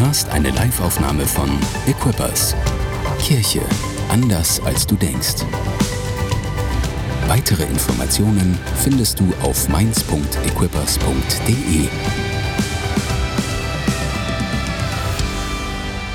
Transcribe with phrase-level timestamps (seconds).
[0.00, 1.50] hörst eine Liveaufnahme von
[1.86, 2.54] Equippers.
[3.20, 3.60] Kirche
[4.08, 5.44] anders als du denkst.
[7.26, 11.88] Weitere Informationen findest du auf mainz.equippers.de.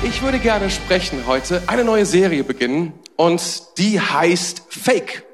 [0.02, 3.42] Ich würde gerne sprechen heute, eine neue Serie beginnen und
[3.76, 5.24] die heißt Fake.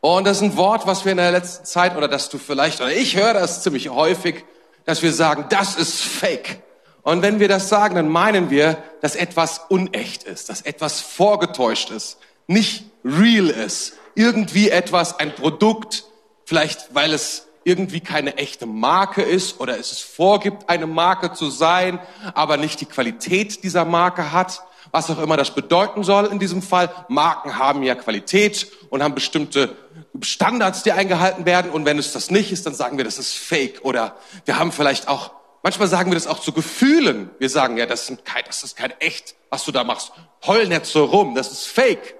[0.00, 2.80] Und das ist ein Wort, was wir in der letzten Zeit oder dass du vielleicht
[2.80, 4.46] oder ich höre das ziemlich häufig,
[4.86, 6.63] dass wir sagen, das ist Fake.
[7.04, 11.90] Und wenn wir das sagen, dann meinen wir, dass etwas unecht ist, dass etwas vorgetäuscht
[11.90, 16.04] ist, nicht real ist, irgendwie etwas, ein Produkt,
[16.44, 21.98] vielleicht weil es irgendwie keine echte Marke ist oder es vorgibt, eine Marke zu sein,
[22.34, 26.62] aber nicht die Qualität dieser Marke hat, was auch immer das bedeuten soll in diesem
[26.62, 26.90] Fall.
[27.08, 29.74] Marken haben ja Qualität und haben bestimmte
[30.22, 31.70] Standards, die eingehalten werden.
[31.72, 33.80] Und wenn es das nicht ist, dann sagen wir, das ist fake.
[33.82, 35.32] Oder wir haben vielleicht auch,
[35.64, 37.30] manchmal sagen wir das auch zu Gefühlen.
[37.40, 40.12] Wir sagen, ja, das, sind kein, das ist kein echt, was du da machst.
[40.46, 42.14] Heul nicht so rum, das ist fake.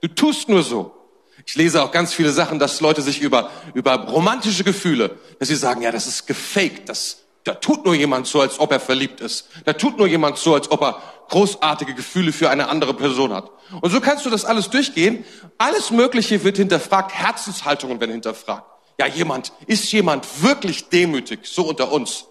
[0.00, 0.96] Du tust nur so.
[1.44, 5.56] Ich lese auch ganz viele Sachen, dass Leute sich über, über romantische Gefühle, dass sie
[5.56, 9.20] sagen, ja, das ist gefaked, das, da tut nur jemand so, als ob er verliebt
[9.20, 9.48] ist.
[9.64, 13.50] Da tut nur jemand so, als ob er großartige Gefühle für eine andere Person hat.
[13.80, 15.24] Und so kannst du das alles durchgehen.
[15.58, 18.64] Alles Mögliche wird hinterfragt, Herzenshaltungen werden hinterfragt.
[18.98, 22.26] Ja, jemand, ist jemand wirklich demütig, so unter uns?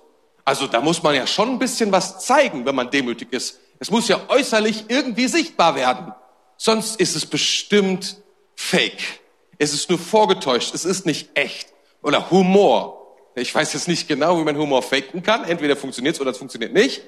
[0.50, 3.60] Also da muss man ja schon ein bisschen was zeigen, wenn man demütig ist.
[3.78, 6.12] Es muss ja äußerlich irgendwie sichtbar werden.
[6.58, 8.18] Sonst ist es bestimmt
[8.56, 9.20] fake.
[9.60, 11.68] Es ist nur vorgetäuscht, es ist nicht echt.
[12.02, 13.16] Oder Humor.
[13.36, 15.44] Ich weiß jetzt nicht genau, wie man Humor faken kann.
[15.44, 17.04] Entweder funktioniert es oder es funktioniert nicht.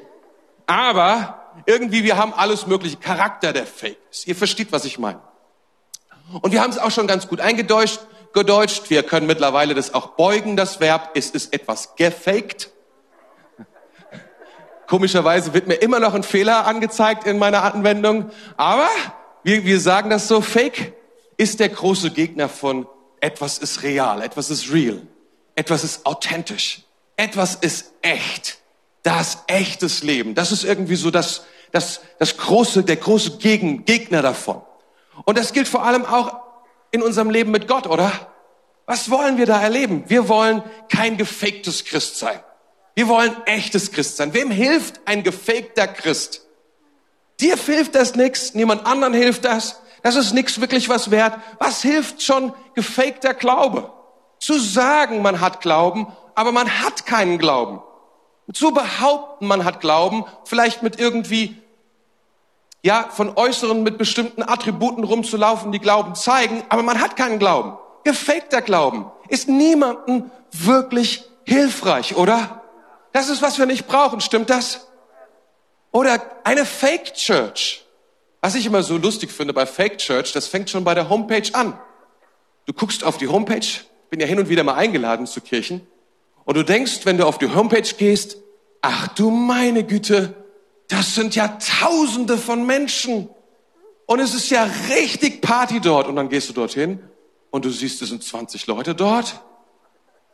[0.68, 4.28] Aber irgendwie, wir haben alles mögliche Charakter der Fake ist.
[4.28, 5.20] Ihr versteht, was ich meine.
[6.44, 8.02] Und wir haben es auch schon ganz gut eingedeutscht.
[8.34, 8.92] Gedeutscht.
[8.92, 11.10] Wir können mittlerweile das auch beugen, das Verb.
[11.16, 12.70] Es ist etwas gefaked.
[14.92, 18.30] Komischerweise wird mir immer noch ein Fehler angezeigt in meiner Anwendung.
[18.58, 18.90] Aber
[19.42, 20.92] wir, wir sagen das so, Fake
[21.38, 22.86] ist der große Gegner von
[23.22, 25.02] etwas ist real, etwas ist real,
[25.56, 26.82] etwas ist authentisch,
[27.16, 28.58] etwas ist echt.
[29.02, 34.22] Das echtes Leben, das ist irgendwie so das, das, das große, der große Gegen, Gegner
[34.22, 34.62] davon.
[35.24, 36.36] Und das gilt vor allem auch
[36.92, 38.12] in unserem Leben mit Gott, oder?
[38.88, 40.04] Was wollen wir da erleben?
[40.08, 42.42] Wir wollen kein gefaktes Christ sein.
[42.94, 44.34] Wir wollen echtes Christ sein.
[44.34, 46.42] Wem hilft ein gefakter Christ?
[47.40, 49.82] Dir hilft das nichts, niemand anderen hilft das.
[50.04, 51.40] Das ist nichts wirklich was wert.
[51.60, 53.92] Was hilft schon gefakter Glaube?
[54.40, 57.82] Zu sagen, man hat Glauben, aber man hat keinen Glauben.
[58.54, 61.62] Zu behaupten, man hat Glauben, vielleicht mit irgendwie,
[62.84, 67.78] ja, von Äußeren mit bestimmten Attributen rumzulaufen, die Glauben zeigen, aber man hat keinen Glauben.
[68.04, 72.61] Gefakter Glauben ist niemandem wirklich hilfreich, oder?
[73.12, 74.88] Das ist, was wir nicht brauchen, stimmt das?
[75.92, 77.86] Oder eine Fake Church.
[78.40, 81.54] Was ich immer so lustig finde bei Fake Church, das fängt schon bei der Homepage
[81.54, 81.78] an.
[82.66, 83.68] Du guckst auf die Homepage,
[84.10, 85.86] bin ja hin und wieder mal eingeladen zu Kirchen,
[86.44, 88.38] und du denkst, wenn du auf die Homepage gehst,
[88.82, 90.34] ach du meine Güte,
[90.88, 93.30] das sind ja Tausende von Menschen.
[94.06, 96.08] Und es ist ja richtig Party dort.
[96.08, 97.00] Und dann gehst du dorthin
[97.50, 99.42] und du siehst, es sind 20 Leute dort.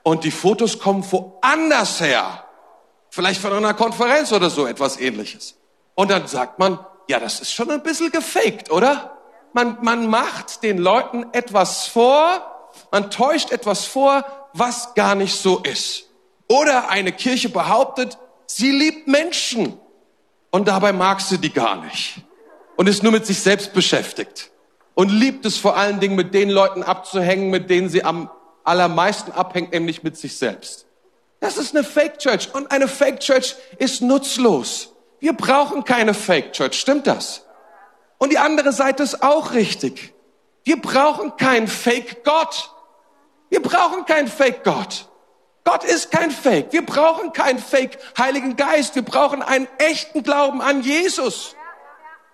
[0.02, 2.47] Und die Fotos kommen woanders her.
[3.18, 5.56] Vielleicht von einer Konferenz oder so etwas ähnliches.
[5.96, 9.18] Und dann sagt man, ja, das ist schon ein bisschen gefaked, oder?
[9.54, 14.24] Man, man macht den Leuten etwas vor, man täuscht etwas vor,
[14.54, 16.04] was gar nicht so ist.
[16.48, 19.80] Oder eine Kirche behauptet, sie liebt Menschen
[20.52, 22.22] und dabei mag sie die gar nicht
[22.76, 24.52] und ist nur mit sich selbst beschäftigt
[24.94, 28.30] und liebt es vor allen Dingen mit den Leuten abzuhängen, mit denen sie am
[28.64, 30.87] allermeisten abhängt, nämlich mit sich selbst.
[31.40, 34.94] Das ist eine Fake Church und eine Fake Church ist nutzlos.
[35.20, 37.44] Wir brauchen keine Fake Church, stimmt das?
[38.18, 40.14] Und die andere Seite ist auch richtig.
[40.64, 42.72] Wir brauchen keinen Fake Gott.
[43.50, 45.08] Wir brauchen keinen Fake Gott.
[45.64, 46.72] Gott ist kein Fake.
[46.72, 48.96] Wir brauchen keinen Fake Heiligen Geist.
[48.96, 51.56] Wir brauchen einen echten Glauben an Jesus.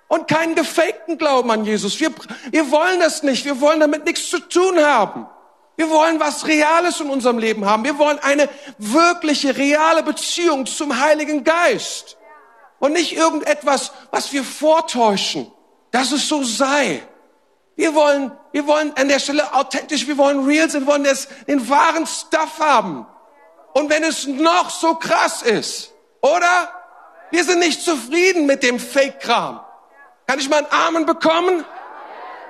[0.07, 2.00] Und keinen gefakten Glauben an Jesus.
[2.00, 2.12] Wir,
[2.51, 3.45] wir wollen das nicht.
[3.45, 5.27] Wir wollen damit nichts zu tun haben.
[5.75, 7.84] Wir wollen was Reales in unserem Leben haben.
[7.84, 8.48] Wir wollen eine
[8.78, 12.18] wirkliche, reale Beziehung zum Heiligen Geist.
[12.80, 15.52] Und nicht irgendetwas, was wir vortäuschen,
[15.92, 17.02] dass es so sei.
[17.75, 21.28] Wir wollen, wir wollen an der Stelle authentisch, wir wollen real sein, wir wollen das,
[21.48, 23.08] den wahren Stuff haben.
[23.74, 25.92] Und wenn es noch so krass ist,
[26.22, 26.70] oder?
[27.31, 29.60] Wir sind nicht zufrieden mit dem Fake-Kram.
[30.28, 31.66] Kann ich mal einen Amen bekommen?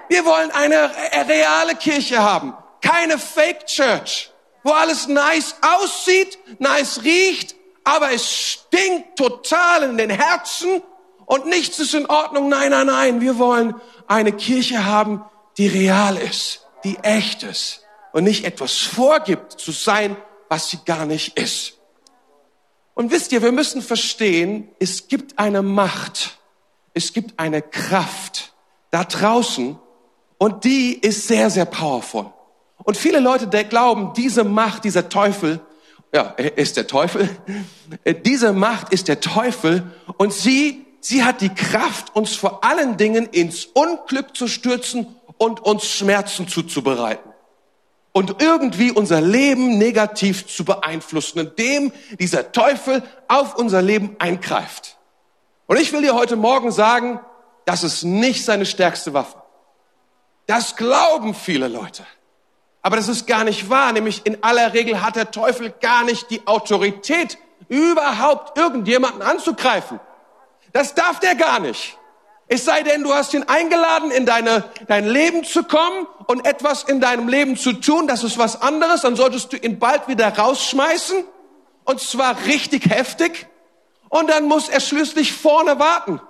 [0.09, 0.91] Wir wollen eine
[1.27, 4.29] reale Kirche haben, keine Fake Church,
[4.63, 10.83] wo alles nice aussieht, nice riecht, aber es stinkt total in den Herzen
[11.25, 12.49] und nichts ist in Ordnung.
[12.49, 13.75] Nein, nein, nein, wir wollen
[14.07, 15.23] eine Kirche haben,
[15.57, 20.15] die real ist, die echt ist und nicht etwas vorgibt zu sein,
[20.49, 21.77] was sie gar nicht ist.
[22.93, 26.37] Und wisst ihr, wir müssen verstehen, es gibt eine Macht,
[26.93, 28.53] es gibt eine Kraft
[28.91, 29.79] da draußen
[30.37, 32.31] und die ist sehr, sehr powerful.
[32.77, 35.59] Und viele Leute der glauben, diese Macht, dieser Teufel,
[36.13, 36.23] ja,
[36.55, 37.29] ist der Teufel,
[38.25, 43.25] diese Macht ist der Teufel und sie, sie hat die Kraft, uns vor allen Dingen
[43.27, 47.33] ins Unglück zu stürzen und uns Schmerzen zuzubereiten
[48.13, 54.97] und irgendwie unser Leben negativ zu beeinflussen, indem dieser Teufel auf unser Leben eingreift.
[55.65, 57.19] Und ich will dir heute Morgen sagen,
[57.65, 59.41] das ist nicht seine stärkste Waffe.
[60.45, 62.05] Das glauben viele Leute.
[62.83, 66.29] Aber das ist gar nicht wahr, nämlich in aller Regel hat der Teufel gar nicht
[66.29, 67.37] die Autorität,
[67.69, 69.99] überhaupt irgendjemanden anzugreifen.
[70.73, 71.97] Das darf der gar nicht.
[72.47, 76.83] Es sei denn, du hast ihn eingeladen, in deine, dein Leben zu kommen und etwas
[76.83, 80.37] in deinem Leben zu tun, das ist was anderes, dann solltest du ihn bald wieder
[80.37, 81.23] rausschmeißen,
[81.85, 83.47] und zwar richtig heftig,
[84.09, 86.21] und dann muss er schließlich vorne warten.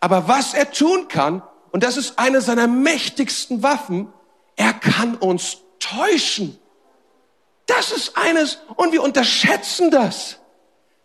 [0.00, 4.12] Aber was er tun kann, und das ist eine seiner mächtigsten Waffen,
[4.56, 6.58] er kann uns täuschen.
[7.66, 10.38] Das ist eines, und wir unterschätzen das.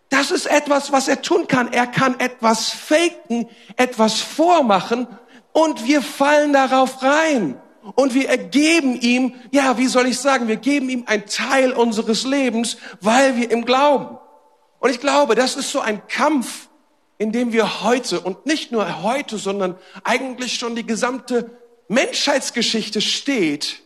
[0.10, 1.72] Das ist etwas, was er tun kann.
[1.72, 3.48] Er kann etwas faken,
[3.78, 5.08] etwas vormachen
[5.54, 7.62] und wir fallen darauf rein.
[7.96, 12.26] Und wir ergeben ihm, ja, wie soll ich sagen, wir geben ihm einen Teil unseres
[12.26, 14.18] Lebens, weil wir ihm glauben.
[14.80, 16.68] Und ich glaube, das ist so ein Kampf,
[17.18, 21.59] in dem wir heute und nicht nur heute, sondern eigentlich schon die gesamte
[21.90, 23.82] Menschheitsgeschichte steht,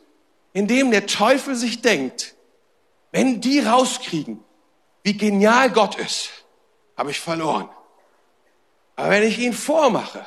[0.51, 2.35] in dem der Teufel sich denkt,
[3.11, 4.43] wenn die rauskriegen,
[5.03, 6.29] wie genial Gott ist,
[6.95, 7.69] habe ich verloren.
[8.95, 10.25] Aber wenn ich ihn vormache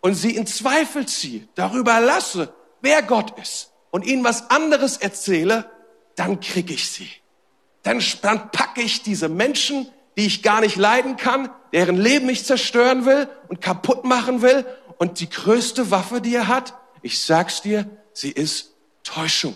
[0.00, 5.70] und sie in Zweifel ziehe, darüber lasse, wer Gott ist und ihnen was anderes erzähle,
[6.14, 7.10] dann kriege ich sie.
[7.82, 12.44] Dann, dann packe ich diese Menschen, die ich gar nicht leiden kann, deren Leben ich
[12.44, 14.66] zerstören will und kaputt machen will.
[14.98, 16.74] Und die größte Waffe, die er hat,
[17.06, 18.72] ich sag's dir, sie ist
[19.04, 19.54] Täuschung.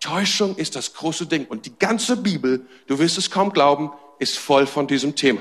[0.00, 1.46] Täuschung ist das große Ding.
[1.46, 5.40] Und die ganze Bibel, du wirst es kaum glauben, ist voll von diesem Thema.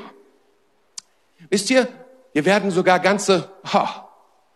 [1.50, 1.88] Wisst ihr,
[2.32, 4.08] wir werden sogar ganze ha,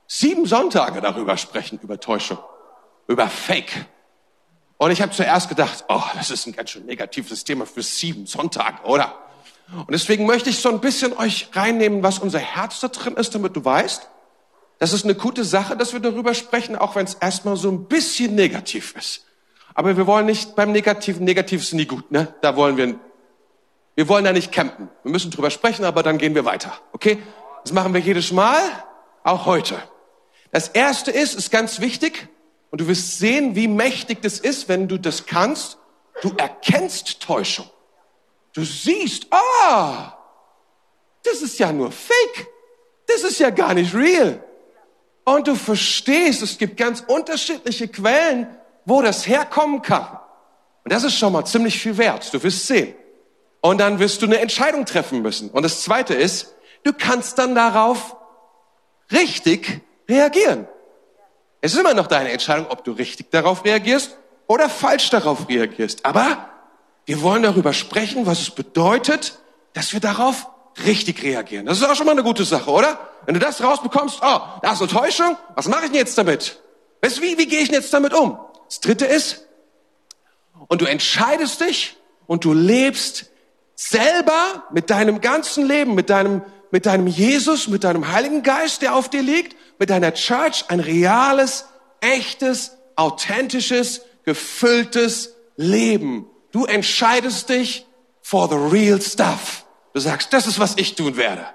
[0.07, 2.39] sieben Sonntage darüber sprechen, über Täuschung,
[3.07, 3.85] über Fake.
[4.77, 8.27] Und ich habe zuerst gedacht, oh, das ist ein ganz schön negatives Thema für sieben
[8.27, 9.13] Sonntage, oder?
[9.75, 13.35] Und deswegen möchte ich so ein bisschen euch reinnehmen, was unser Herz da drin ist,
[13.35, 14.07] damit du weißt,
[14.79, 17.85] das ist eine gute Sache, dass wir darüber sprechen, auch wenn es erstmal so ein
[17.85, 19.25] bisschen negativ ist.
[19.73, 22.33] Aber wir wollen nicht beim Negativen, Negativ ist nie gut, ne?
[22.41, 22.99] Da wollen wir,
[23.95, 24.89] wir wollen da nicht campen.
[25.03, 27.21] Wir müssen drüber sprechen, aber dann gehen wir weiter, okay?
[27.63, 28.59] Das machen wir jedes Mal,
[29.23, 29.77] auch heute.
[30.51, 32.29] Das erste ist, ist ganz wichtig,
[32.75, 35.77] und du wirst sehen, wie mächtig das ist, wenn du das kannst.
[36.21, 37.69] Du erkennst Täuschung.
[38.51, 40.17] Du siehst, ah,
[41.23, 42.47] das ist ja nur Fake.
[43.07, 44.43] Das ist ja gar nicht real.
[45.25, 48.47] Und du verstehst, es gibt ganz unterschiedliche Quellen,
[48.85, 50.07] wo das herkommen kann.
[50.83, 52.31] Und das ist schon mal ziemlich viel wert.
[52.33, 52.93] Du wirst sehen.
[53.59, 55.49] Und dann wirst du eine Entscheidung treffen müssen.
[55.49, 58.15] Und das zweite ist, du kannst dann darauf
[59.11, 60.67] richtig reagieren.
[61.61, 66.05] Es ist immer noch deine Entscheidung, ob du richtig darauf reagierst oder falsch darauf reagierst.
[66.05, 66.49] Aber
[67.05, 69.39] wir wollen darüber sprechen, was es bedeutet,
[69.73, 70.47] dass wir darauf
[70.85, 71.65] richtig reagieren.
[71.65, 72.99] Das ist auch schon mal eine gute Sache, oder?
[73.25, 76.59] Wenn du das rausbekommst, oh, da ist eine Täuschung, was mache ich denn jetzt damit?
[77.01, 78.37] Weißt wie, wie gehe ich denn jetzt damit um?
[78.67, 79.45] Das dritte ist,
[80.67, 81.95] und du entscheidest dich
[82.27, 83.29] und du lebst
[83.75, 86.41] selber mit deinem ganzen Leben, mit deinem,
[86.71, 90.79] mit deinem Jesus, mit deinem Heiligen Geist, der auf dir liegt, mit deiner Church, ein
[90.79, 91.65] reales,
[91.99, 96.27] echtes, authentisches, gefülltes Leben.
[96.51, 97.85] Du entscheidest dich
[98.21, 99.64] for the real stuff.
[99.95, 101.47] Du sagst, das ist, was ich tun werde.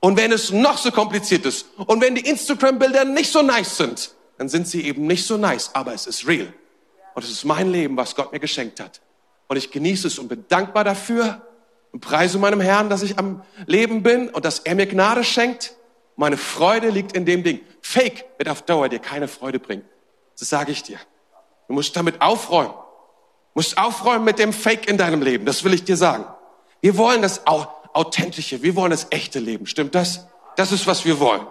[0.00, 4.14] Und wenn es noch so kompliziert ist und wenn die Instagram-Bilder nicht so nice sind,
[4.38, 6.50] dann sind sie eben nicht so nice, aber es ist real.
[7.14, 9.02] Und es ist mein Leben, was Gott mir geschenkt hat.
[9.48, 11.42] Und ich genieße es und bin dankbar dafür
[11.92, 15.74] und preise meinem Herrn, dass ich am Leben bin und dass er mir Gnade schenkt.
[16.16, 17.60] Meine Freude liegt in dem Ding.
[17.82, 19.84] Fake wird auf Dauer dir keine Freude bringen.
[20.38, 20.98] Das sage ich dir.
[21.68, 22.72] Du musst damit aufräumen.
[22.72, 25.44] Du musst aufräumen mit dem Fake in deinem Leben.
[25.44, 26.24] Das will ich dir sagen.
[26.84, 29.66] Wir wollen das authentische, wir wollen das echte Leben.
[29.66, 30.26] Stimmt das?
[30.56, 31.46] Das ist, was wir wollen.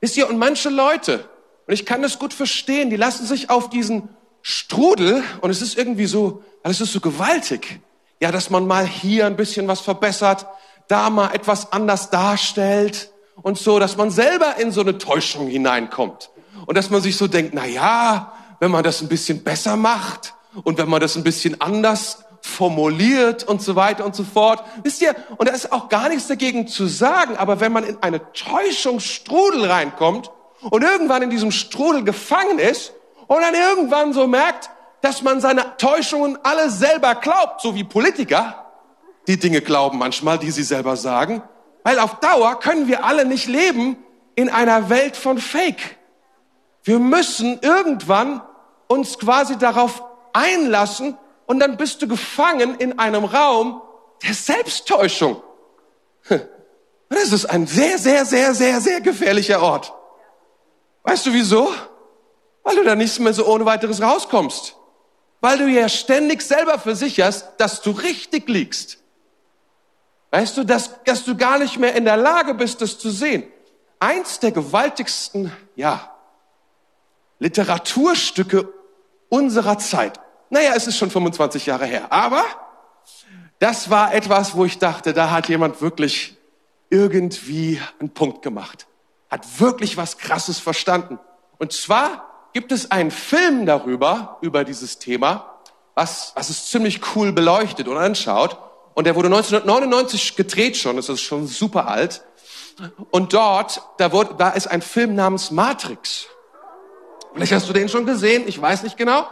[0.00, 1.28] Wisst ihr, und manche Leute,
[1.66, 4.08] und ich kann das gut verstehen, die lassen sich auf diesen
[4.40, 7.80] Strudel, und es ist irgendwie so, es ist so gewaltig,
[8.18, 10.46] ja, dass man mal hier ein bisschen was verbessert,
[10.88, 13.10] da mal etwas anders darstellt
[13.42, 16.30] und so, dass man selber in so eine Täuschung hineinkommt
[16.64, 20.32] und dass man sich so denkt, na ja, wenn man das ein bisschen besser macht
[20.64, 24.62] und wenn man das ein bisschen anders formuliert und so weiter und so fort.
[24.82, 27.96] Wisst ihr, und da ist auch gar nichts dagegen zu sagen, aber wenn man in
[28.02, 30.30] eine Täuschungsstrudel reinkommt
[30.70, 32.92] und irgendwann in diesem Strudel gefangen ist
[33.28, 34.70] und dann irgendwann so merkt,
[35.00, 38.66] dass man seine Täuschungen alle selber glaubt, so wie Politiker,
[39.28, 41.42] die Dinge glauben manchmal, die sie selber sagen,
[41.84, 43.96] weil auf Dauer können wir alle nicht leben
[44.34, 45.96] in einer Welt von Fake.
[46.82, 48.42] Wir müssen irgendwann
[48.88, 51.16] uns quasi darauf einlassen
[51.52, 53.82] und dann bist du gefangen in einem Raum
[54.22, 55.42] der Selbsttäuschung.
[57.10, 59.92] Das ist ein sehr, sehr, sehr, sehr, sehr gefährlicher Ort.
[61.02, 61.70] Weißt du wieso?
[62.62, 64.76] Weil du da nicht mehr so ohne weiteres rauskommst.
[65.42, 68.96] Weil du ja ständig selber versicherst, dass du richtig liegst.
[70.30, 73.44] Weißt du, dass, dass du gar nicht mehr in der Lage bist, das zu sehen.
[74.00, 76.16] Eins der gewaltigsten, ja,
[77.40, 78.72] Literaturstücke
[79.28, 80.18] unserer Zeit.
[80.52, 82.12] Naja, es ist schon 25 Jahre her.
[82.12, 82.44] Aber
[83.58, 86.36] das war etwas, wo ich dachte, da hat jemand wirklich
[86.90, 88.86] irgendwie einen Punkt gemacht.
[89.30, 91.18] Hat wirklich was Krasses verstanden.
[91.58, 95.58] Und zwar gibt es einen Film darüber, über dieses Thema,
[95.94, 98.58] was, was es ziemlich cool beleuchtet und anschaut.
[98.92, 102.22] Und der wurde 1999 gedreht schon, das ist schon super alt.
[103.10, 106.26] Und dort, da, wurde, da ist ein Film namens Matrix.
[107.32, 109.26] Vielleicht hast du den schon gesehen, ich weiß nicht genau,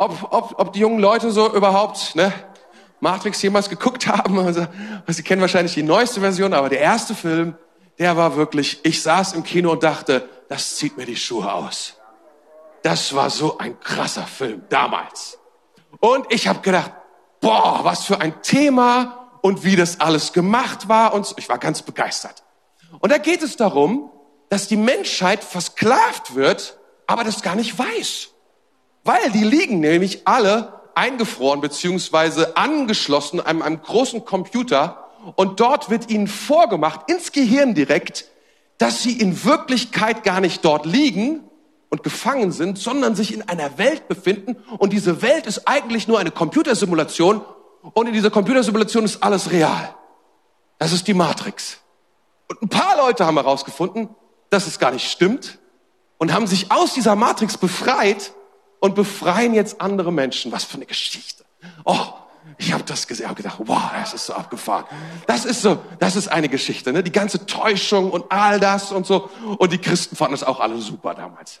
[0.00, 2.32] ob, ob, ob die jungen Leute so überhaupt ne,
[3.00, 4.38] Matrix jemals geguckt haben.
[4.38, 4.66] Also,
[5.08, 7.54] sie kennen wahrscheinlich die neueste Version, aber der erste Film,
[7.98, 11.96] der war wirklich, ich saß im Kino und dachte, das zieht mir die Schuhe aus.
[12.82, 15.38] Das war so ein krasser Film damals.
[16.00, 16.92] Und ich habe gedacht,
[17.42, 21.34] boah, was für ein Thema und wie das alles gemacht war und so.
[21.36, 22.42] ich war ganz begeistert.
[23.00, 24.10] Und da geht es darum,
[24.48, 28.30] dass die Menschheit versklavt wird, aber das gar nicht weiß.
[29.04, 36.10] Weil die liegen nämlich alle eingefroren beziehungsweise angeschlossen an einem großen Computer und dort wird
[36.10, 38.26] ihnen vorgemacht, ins Gehirn direkt,
[38.78, 41.44] dass sie in Wirklichkeit gar nicht dort liegen
[41.90, 46.18] und gefangen sind, sondern sich in einer Welt befinden und diese Welt ist eigentlich nur
[46.18, 47.42] eine Computersimulation
[47.82, 49.94] und in dieser Computersimulation ist alles real.
[50.78, 51.78] Das ist die Matrix.
[52.48, 54.08] Und ein paar Leute haben herausgefunden,
[54.50, 55.58] dass es gar nicht stimmt
[56.18, 58.32] und haben sich aus dieser Matrix befreit
[58.80, 60.50] und befreien jetzt andere Menschen.
[60.50, 61.44] Was für eine Geschichte.
[61.84, 62.06] Oh,
[62.58, 64.84] ich habe das gesehen, habe gedacht, wow, das ist so abgefahren.
[65.26, 67.02] Das ist so, das ist eine Geschichte, ne?
[67.02, 69.30] Die ganze Täuschung und all das und so.
[69.58, 71.60] Und die Christen fanden es auch alle super damals.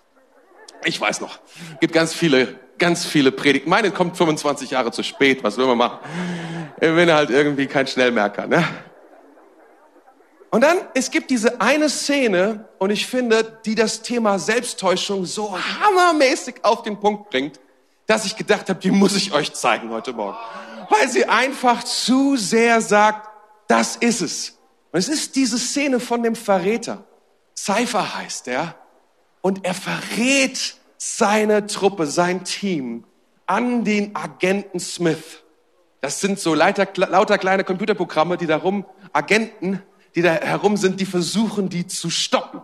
[0.84, 1.38] Ich weiß noch,
[1.80, 3.68] gibt ganz viele, ganz viele Predigten.
[3.68, 5.98] Meine kommt 25 Jahre zu spät, was will man machen?
[6.76, 8.64] Ich bin halt irgendwie kein Schnellmerker, ne?
[10.50, 15.56] Und dann, es gibt diese eine Szene, und ich finde, die das Thema Selbsttäuschung so
[15.56, 17.60] hammermäßig auf den Punkt bringt,
[18.06, 20.36] dass ich gedacht habe, die muss ich euch zeigen heute Morgen.
[20.88, 23.28] Weil sie einfach zu sehr sagt,
[23.68, 24.58] das ist es.
[24.90, 27.04] Und es ist diese Szene von dem Verräter.
[27.56, 28.74] Cypher heißt er.
[29.42, 33.04] Und er verrät seine Truppe, sein Team
[33.46, 35.44] an den Agenten Smith.
[36.00, 39.82] Das sind so lauter, lauter kleine Computerprogramme, die darum Agenten
[40.14, 42.60] die da herum sind, die versuchen, die zu stoppen.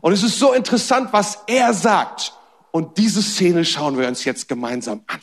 [0.00, 2.32] Und es ist so interessant, was er sagt.
[2.70, 5.20] Und diese Szene schauen wir uns jetzt gemeinsam an.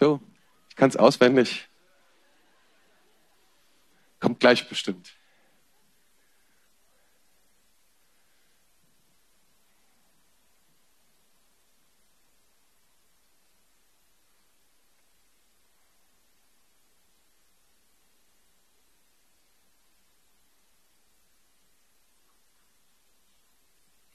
[0.00, 0.18] So,
[0.80, 1.68] ich es auswendig.
[4.18, 5.12] Kommt gleich bestimmt.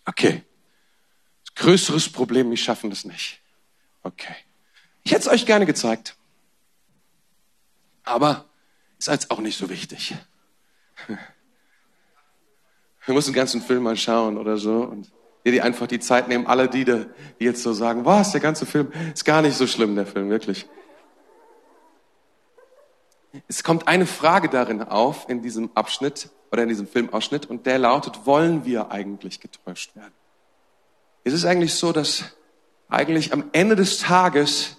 [0.06, 0.44] Okay.
[1.56, 3.42] Größeres Problem, wir schaffen das nicht.
[4.04, 4.36] Okay.
[5.04, 6.16] Ich hätte es euch gerne gezeigt.
[8.06, 8.46] Aber
[8.98, 10.16] ist jetzt auch nicht so wichtig.
[13.06, 15.12] Wir müssen den ganzen Film mal schauen oder so und
[15.46, 16.48] dir die einfach die Zeit nehmen.
[16.48, 17.06] Alle die, die
[17.40, 20.68] jetzt so sagen, was, der ganze Film ist gar nicht so schlimm, der Film, wirklich.
[23.48, 27.78] Es kommt eine Frage darin auf, in diesem Abschnitt oder in diesem Filmausschnitt und der
[27.78, 30.14] lautet, wollen wir eigentlich getäuscht werden?
[31.24, 32.24] Ist es eigentlich so, dass
[32.88, 34.78] eigentlich am Ende des Tages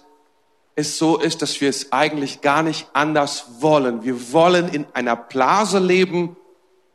[0.77, 4.03] es so ist, dass wir es eigentlich gar nicht anders wollen.
[4.03, 6.37] Wir wollen in einer Blase leben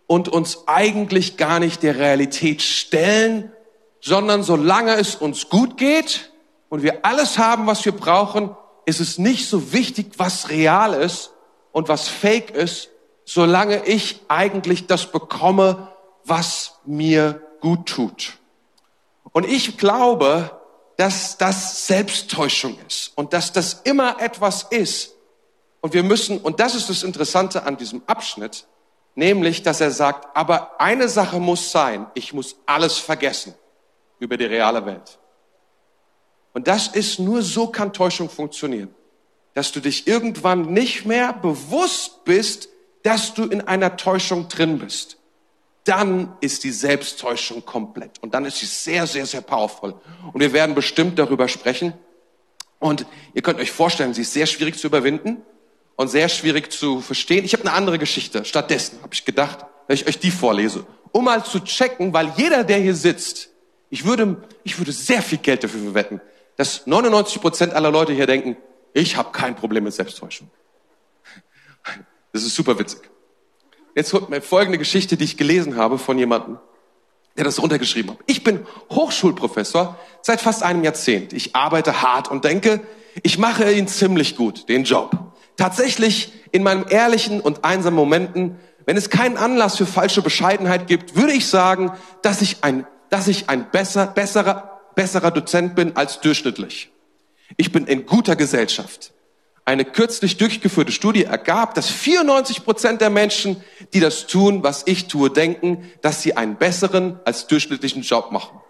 [0.06, 3.50] und uns eigentlich gar nicht der Realität stellen,
[4.00, 6.30] sondern solange es uns gut geht
[6.68, 11.32] und wir alles haben, was wir brauchen, ist es nicht so wichtig, was real ist
[11.72, 12.88] und was fake ist,
[13.24, 15.88] solange ich eigentlich das bekomme,
[16.24, 18.34] was mir gut tut.
[19.32, 20.61] Und ich glaube,
[20.96, 25.14] dass das Selbsttäuschung ist und dass das immer etwas ist.
[25.80, 28.66] Und wir müssen, und das ist das Interessante an diesem Abschnitt,
[29.14, 33.54] nämlich, dass er sagt, aber eine Sache muss sein, ich muss alles vergessen
[34.18, 35.18] über die reale Welt.
[36.52, 38.94] Und das ist nur so kann Täuschung funktionieren,
[39.54, 42.68] dass du dich irgendwann nicht mehr bewusst bist,
[43.02, 45.16] dass du in einer Täuschung drin bist
[45.84, 48.18] dann ist die Selbsttäuschung komplett.
[48.20, 49.94] Und dann ist sie sehr, sehr, sehr powerful.
[50.32, 51.92] Und wir werden bestimmt darüber sprechen.
[52.78, 55.42] Und ihr könnt euch vorstellen, sie ist sehr schwierig zu überwinden
[55.96, 57.44] und sehr schwierig zu verstehen.
[57.44, 58.44] Ich habe eine andere Geschichte.
[58.44, 62.64] Stattdessen habe ich gedacht, wenn ich euch die vorlese, um mal zu checken, weil jeder,
[62.64, 63.50] der hier sitzt,
[63.90, 66.20] ich würde, ich würde sehr viel Geld dafür verwetten,
[66.56, 68.56] dass 99 Prozent aller Leute hier denken,
[68.94, 70.50] ich habe kein Problem mit Selbsttäuschung.
[72.32, 73.00] Das ist super witzig.
[73.94, 76.58] Jetzt mir folgende Geschichte, die ich gelesen habe von jemandem,
[77.36, 78.18] der das runtergeschrieben hat.
[78.26, 81.32] Ich bin Hochschulprofessor seit fast einem Jahrzehnt.
[81.32, 82.80] Ich arbeite hart und denke,
[83.22, 85.10] ich mache ihn ziemlich gut, den Job.
[85.56, 91.14] Tatsächlich in meinen ehrlichen und einsamen Momenten, wenn es keinen Anlass für falsche Bescheidenheit gibt,
[91.14, 96.20] würde ich sagen, dass ich ein, dass ich ein besser, besserer, besserer Dozent bin als
[96.20, 96.90] durchschnittlich.
[97.56, 99.11] Ich bin in guter Gesellschaft.
[99.64, 103.62] Eine kürzlich durchgeführte Studie ergab, dass 94 Prozent der Menschen,
[103.94, 108.60] die das tun, was ich tue, denken, dass sie einen besseren als durchschnittlichen Job machen.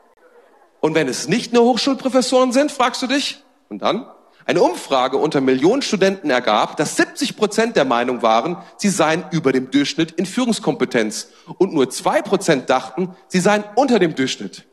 [0.80, 4.06] Und wenn es nicht nur Hochschulprofessoren sind, fragst du dich, und dann?
[4.44, 9.52] Eine Umfrage unter Millionen Studenten ergab, dass 70 Prozent der Meinung waren, sie seien über
[9.52, 11.28] dem Durchschnitt in Führungskompetenz
[11.59, 14.66] und nur zwei Prozent dachten, sie seien unter dem Durchschnitt.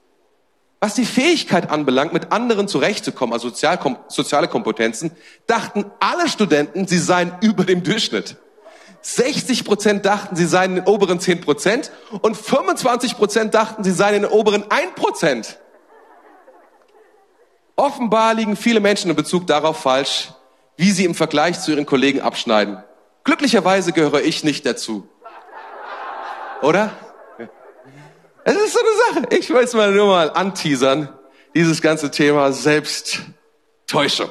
[0.79, 5.11] Was die Fähigkeit anbelangt, mit anderen zurechtzukommen, also soziale Kompetenzen,
[5.45, 8.37] dachten alle Studenten, sie seien über dem Durchschnitt.
[9.01, 13.91] 60 Prozent dachten, sie seien in den oberen 10 Prozent und 25 Prozent dachten, sie
[13.91, 15.57] seien in den oberen 1 Prozent.
[17.75, 20.31] Offenbar liegen viele Menschen in Bezug darauf falsch,
[20.75, 22.83] wie sie im Vergleich zu ihren Kollegen abschneiden.
[23.23, 25.07] Glücklicherweise gehöre ich nicht dazu.
[26.61, 26.91] Oder?
[28.49, 29.35] Es ist so eine Sache.
[29.37, 31.09] Ich will es mal nur mal anteasern,
[31.53, 34.29] dieses ganze Thema Selbsttäuschung.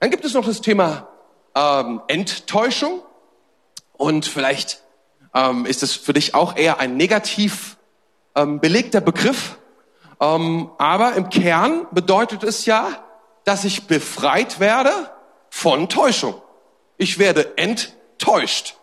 [0.00, 1.06] Dann gibt es noch das Thema
[1.54, 3.00] ähm, Enttäuschung.
[3.92, 4.82] Und vielleicht
[5.34, 7.76] ähm, ist es für dich auch eher ein negativ
[8.34, 9.56] ähm, belegter Begriff.
[10.20, 13.04] Ähm, aber im Kern bedeutet es ja,
[13.44, 14.90] dass ich befreit werde
[15.48, 16.42] von Täuschung.
[16.96, 18.74] Ich werde enttäuscht.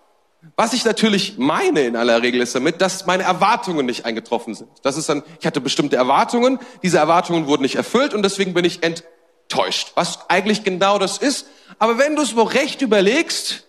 [0.56, 4.70] Was ich natürlich meine in aller Regel ist damit, dass meine Erwartungen nicht eingetroffen sind.
[4.82, 8.66] Das ist dann, ich hatte bestimmte Erwartungen, diese Erwartungen wurden nicht erfüllt und deswegen bin
[8.66, 9.92] ich enttäuscht.
[9.96, 11.46] Was eigentlich genau das ist.
[11.78, 13.66] Aber wenn du es wohl recht überlegst,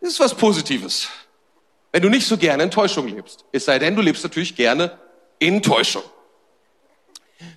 [0.00, 1.08] ist es was Positives.
[1.92, 3.44] Wenn du nicht so gerne in Täuschung lebst.
[3.52, 4.98] Es sei denn, du lebst natürlich gerne
[5.38, 6.02] in Täuschung.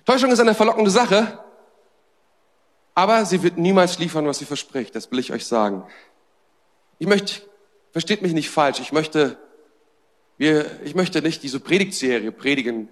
[0.04, 1.38] Täuschung ist eine verlockende Sache,
[2.94, 4.94] aber sie wird niemals liefern, was sie verspricht.
[4.94, 5.84] Das will ich euch sagen.
[6.98, 7.42] Ich möchte
[7.92, 9.38] versteht mich nicht falsch, ich möchte,
[10.38, 12.88] wir, ich möchte nicht diese Predigtserie predigen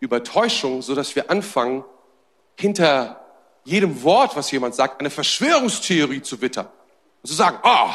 [0.00, 1.84] über Täuschung, so dass wir anfangen,
[2.58, 3.20] hinter
[3.64, 6.68] jedem Wort, was jemand sagt, eine Verschwörungstheorie zu wittern.
[7.22, 7.90] Und zu sagen, oh,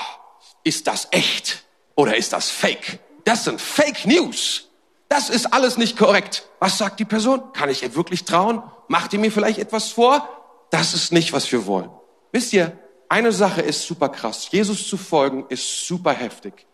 [0.64, 1.64] ist das echt
[1.96, 3.00] oder ist das fake?
[3.24, 4.68] Das sind Fake News.
[5.08, 6.48] Das ist alles nicht korrekt.
[6.60, 7.54] Was sagt die Person?
[7.54, 8.64] Kann ich ihr wirklich trauen?
[8.88, 10.28] Macht ihr mir vielleicht etwas vor?
[10.72, 11.90] Das ist nicht, was wir wollen.
[12.32, 12.78] Wisst ihr,
[13.10, 14.50] eine Sache ist super krass.
[14.52, 16.68] Jesus zu folgen ist super heftig.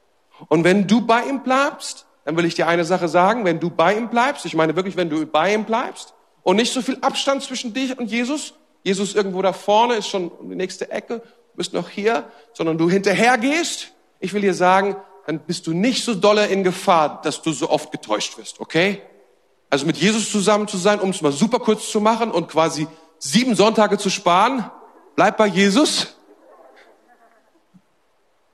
[0.50, 3.70] Und wenn du bei ihm bleibst, dann will ich dir eine Sache sagen, wenn du
[3.70, 6.98] bei ihm bleibst, ich meine wirklich, wenn du bei ihm bleibst und nicht so viel
[7.02, 11.22] Abstand zwischen dich und Jesus, Jesus irgendwo da vorne ist schon die nächste Ecke,
[11.56, 16.04] bist noch hier, sondern du hinterher gehst, ich will dir sagen, dann bist du nicht
[16.04, 19.02] so dolle in Gefahr, dass du so oft getäuscht wirst, okay?
[19.70, 22.88] Also mit Jesus zusammen zu sein, um es mal super kurz zu machen und quasi
[23.20, 24.70] sieben Sonntage zu sparen,
[25.16, 26.15] bleib bei Jesus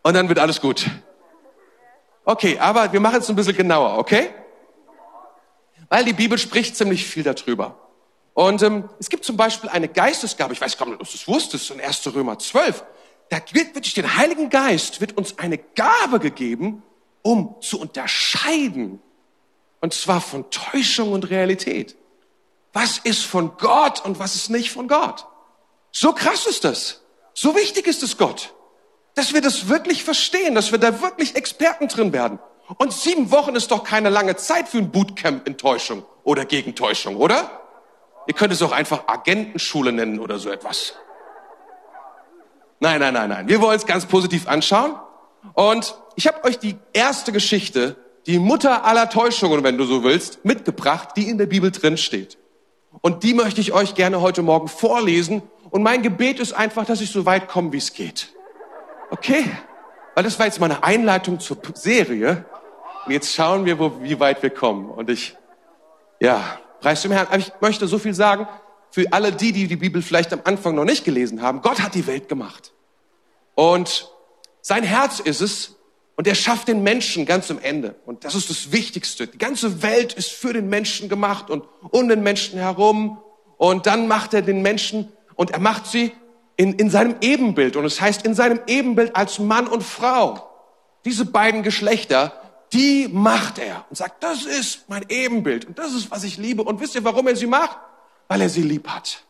[0.04, 0.86] und dann wird alles gut.
[2.24, 4.30] Okay, aber wir machen es ein bisschen genauer, okay?
[5.90, 7.76] Weil die Bibel spricht ziemlich viel darüber.
[8.34, 11.28] Und ähm, es gibt zum Beispiel eine Geistesgabe, ich weiß gar nicht, ob du es
[11.28, 12.14] wusstest, in 1.
[12.14, 12.84] Römer 12.
[13.30, 16.84] Da wird wirklich den Heiligen Geist, wird uns eine Gabe gegeben,
[17.22, 19.02] um zu unterscheiden.
[19.82, 21.96] Und zwar von Täuschung und Realität.
[22.74, 25.26] was ist von Gott und was ist nicht von Gott.
[25.92, 27.02] So krass ist das.
[27.34, 28.54] So wichtig ist es Gott,
[29.16, 32.40] dass wir das wirklich verstehen, dass wir da wirklich Experten drin werden.
[32.78, 37.18] Und sieben Wochen ist doch keine lange Zeit für ein Bootcamp in Täuschung oder Gegentäuschung,
[37.18, 37.62] oder?
[38.28, 40.94] Ihr könnt es auch einfach Agentenschule nennen oder so etwas.
[42.80, 43.48] Nein, nein, nein, nein.
[43.48, 44.96] Wir wollen es ganz positiv anschauen.
[45.54, 47.96] Und ich habe euch die erste Geschichte,
[48.26, 52.38] die Mutter aller Täuschungen, wenn du so willst, mitgebracht, die in der Bibel drin steht.
[53.02, 55.42] Und die möchte ich euch gerne heute Morgen vorlesen.
[55.70, 58.30] Und mein Gebet ist einfach, dass ich so weit komme, wie es geht.
[59.12, 59.46] Okay?
[60.16, 62.46] Weil das war jetzt meine Einleitung zur Serie.
[63.06, 64.90] Und jetzt schauen wir, wo, wie weit wir kommen.
[64.90, 65.36] Und ich,
[66.20, 67.28] ja, preis dem Herrn.
[67.28, 68.48] Aber ich möchte so viel sagen,
[68.90, 71.62] für alle die, die die Bibel vielleicht am Anfang noch nicht gelesen haben.
[71.62, 72.74] Gott hat die Welt gemacht.
[73.56, 74.10] Und
[74.62, 75.76] sein Herz ist es,
[76.16, 77.96] und er schafft den Menschen ganz am Ende.
[78.06, 79.28] Und das ist das Wichtigste.
[79.28, 83.18] Die ganze Welt ist für den Menschen gemacht und um den Menschen herum.
[83.58, 86.12] Und dann macht er den Menschen und er macht sie
[86.62, 87.76] in, in seinem Ebenbild.
[87.76, 90.48] Und es heißt in seinem Ebenbild als Mann und Frau.
[91.06, 92.34] Diese beiden Geschlechter,
[92.72, 96.62] die macht er und sagt, das ist mein Ebenbild und das ist, was ich liebe.
[96.62, 97.80] Und wisst ihr, warum er sie macht?
[98.28, 99.24] Weil er sie lieb hat.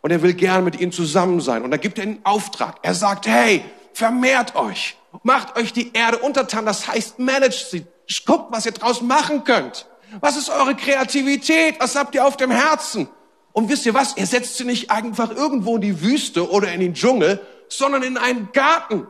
[0.00, 1.62] Und er will gern mit ihnen zusammen sein.
[1.62, 2.78] Und da gibt er einen Auftrag.
[2.80, 6.64] Er sagt, hey, vermehrt euch, macht euch die Erde untertan.
[6.64, 7.84] Das heißt, managt sie.
[8.24, 9.86] Guckt, was ihr draus machen könnt.
[10.20, 11.76] Was ist eure Kreativität?
[11.80, 13.08] Was habt ihr auf dem Herzen?
[13.52, 14.14] Und wisst ihr was?
[14.14, 18.16] Er setzt sie nicht einfach irgendwo in die Wüste oder in den Dschungel, sondern in
[18.16, 19.06] einen Garten.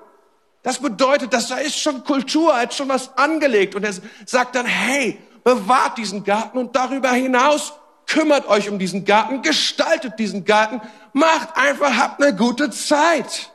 [0.62, 3.74] Das bedeutet, dass da ist schon Kultur, hat schon was angelegt.
[3.74, 3.94] Und er
[4.26, 7.72] sagt dann, hey, bewahrt diesen Garten und darüber hinaus
[8.06, 10.80] kümmert euch um diesen Garten, gestaltet diesen Garten,
[11.12, 13.50] macht einfach, habt eine gute Zeit.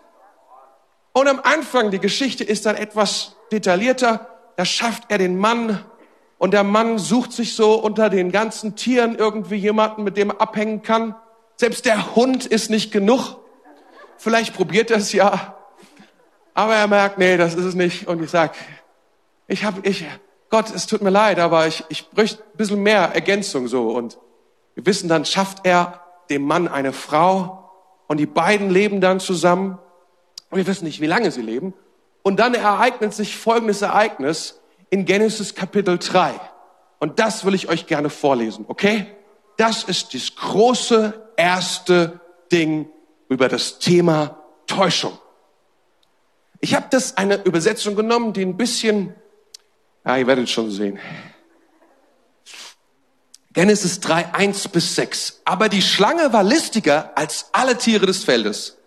[1.14, 5.84] Und am Anfang, die Geschichte ist dann etwas detaillierter, da schafft er den Mann
[6.38, 10.42] und der Mann sucht sich so unter den ganzen Tieren irgendwie jemanden, mit dem er
[10.42, 11.16] abhängen kann.
[11.56, 13.38] Selbst der Hund ist nicht genug.
[14.18, 15.56] Vielleicht probiert er es ja.
[16.54, 18.08] Aber er merkt, nee, das ist es nicht.
[18.08, 18.54] Und ich sag,
[19.48, 20.06] ich habe, ich,
[20.50, 23.90] Gott, es tut mir leid, aber ich, ich bräuchte ein bisschen mehr Ergänzung so.
[23.90, 24.20] Und
[24.76, 27.72] wir wissen, dann schafft er dem Mann eine Frau
[28.08, 29.80] und die beiden leben dann zusammen.
[30.50, 31.74] Und wir wissen nicht, wie lange sie leben.
[32.22, 36.40] Und dann ereignet sich folgendes Ereignis in Genesis Kapitel 3.
[37.00, 39.08] Und das will ich euch gerne vorlesen, okay?
[39.58, 42.20] Das ist das große erste
[42.52, 42.90] Ding
[43.30, 45.18] über das Thema Täuschung.
[46.60, 49.14] Ich habe das eine Übersetzung genommen, die ein bisschen,
[50.06, 51.00] ja, ihr werdet schon sehen.
[53.54, 55.42] Genesis 3, 1 bis 6.
[55.46, 58.78] Aber die Schlange war listiger als alle Tiere des Feldes,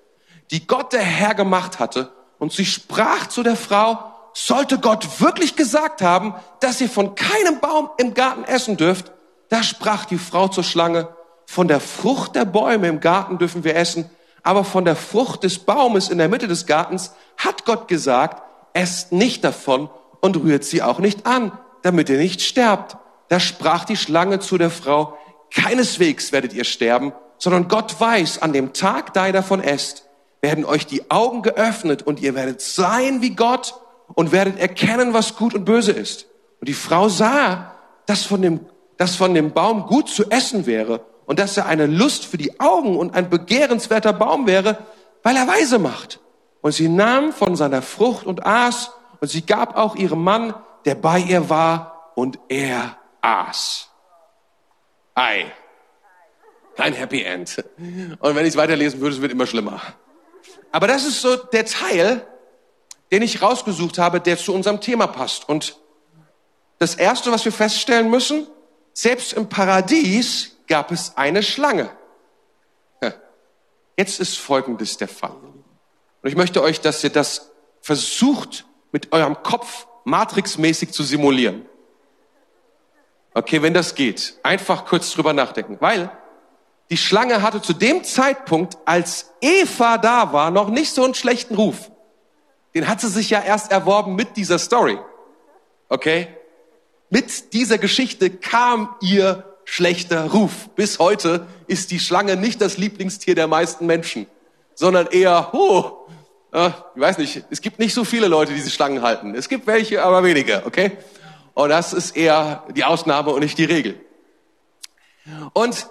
[0.51, 2.13] die Gott der Herr gemacht hatte.
[2.39, 7.61] Und sie sprach zu der Frau, sollte Gott wirklich gesagt haben, dass ihr von keinem
[7.61, 9.13] Baum im Garten essen dürft,
[9.49, 11.09] da sprach die Frau zur Schlange,
[11.47, 14.09] von der Frucht der Bäume im Garten dürfen wir essen,
[14.43, 19.13] aber von der Frucht des Baumes in der Mitte des Gartens hat Gott gesagt, esst
[19.13, 19.91] nicht davon
[20.21, 22.97] und rührt sie auch nicht an, damit ihr nicht sterbt.
[23.29, 25.19] Da sprach die Schlange zu der Frau,
[25.53, 30.05] keineswegs werdet ihr sterben, sondern Gott weiß, an dem Tag, da ihr davon esst,
[30.41, 33.75] werden euch die Augen geöffnet und ihr werdet sein wie Gott
[34.15, 36.27] und werdet erkennen, was gut und böse ist.
[36.61, 37.75] Und die Frau sah,
[38.07, 38.61] dass von dem,
[38.97, 42.61] dass von dem Baum gut zu essen wäre und dass er eine Lust für die
[42.61, 44.79] Augen und ein begehrenswerter Baum wäre,
[45.23, 46.21] weil er weise macht.
[46.61, 50.95] Und sie nahm von seiner Frucht und aß, und sie gab auch ihrem Mann, der
[50.95, 53.89] bei ihr war, und er aß.
[55.15, 55.47] Ei.
[56.77, 57.63] Kein Happy End.
[58.19, 59.81] Und wenn ich es weiterlesen würde, es wird immer schlimmer.
[60.73, 62.27] Aber das ist so der Teil,
[63.11, 65.49] den ich rausgesucht habe, der zu unserem Thema passt.
[65.49, 65.77] Und
[66.79, 68.47] das Erste, was wir feststellen müssen,
[68.93, 71.91] selbst im Paradies gab es eine Schlange.
[73.97, 75.37] Jetzt ist Folgendes der Fall.
[76.23, 77.51] Und ich möchte euch, dass ihr das
[77.83, 81.67] versucht, mit eurem Kopf matrixmäßig zu simulieren.
[83.35, 85.77] Okay, wenn das geht, einfach kurz drüber nachdenken.
[85.81, 86.11] Weil
[86.91, 91.55] die Schlange hatte zu dem Zeitpunkt, als Eva da war, noch nicht so einen schlechten
[91.55, 91.91] Ruf.
[92.75, 94.99] Den hat sie sich ja erst erworben mit dieser Story.
[95.89, 96.29] Okay?
[97.09, 100.69] Mit dieser Geschichte kam ihr schlechter Ruf.
[100.77, 104.27] Bis heute ist die Schlange nicht das Lieblingstier der meisten Menschen,
[104.75, 106.07] sondern eher, oh,
[106.53, 109.35] ich weiß nicht, es gibt nicht so viele Leute, die diese Schlangen halten.
[109.35, 110.93] Es gibt welche, aber weniger, okay?
[111.55, 114.01] Und das ist eher die Ausnahme und nicht die Regel.
[115.53, 115.87] Und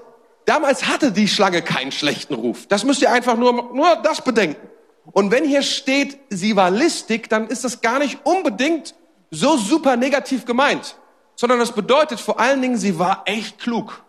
[0.46, 2.68] damals hatte die Schlange keinen schlechten Ruf.
[2.68, 4.68] Das müsst ihr einfach nur, nur das bedenken.
[5.12, 8.95] Und wenn hier steht, sie war listig, dann ist das gar nicht unbedingt
[9.32, 10.95] so super negativ gemeint,
[11.36, 14.04] sondern das bedeutet vor allen Dingen, sie war echt klug.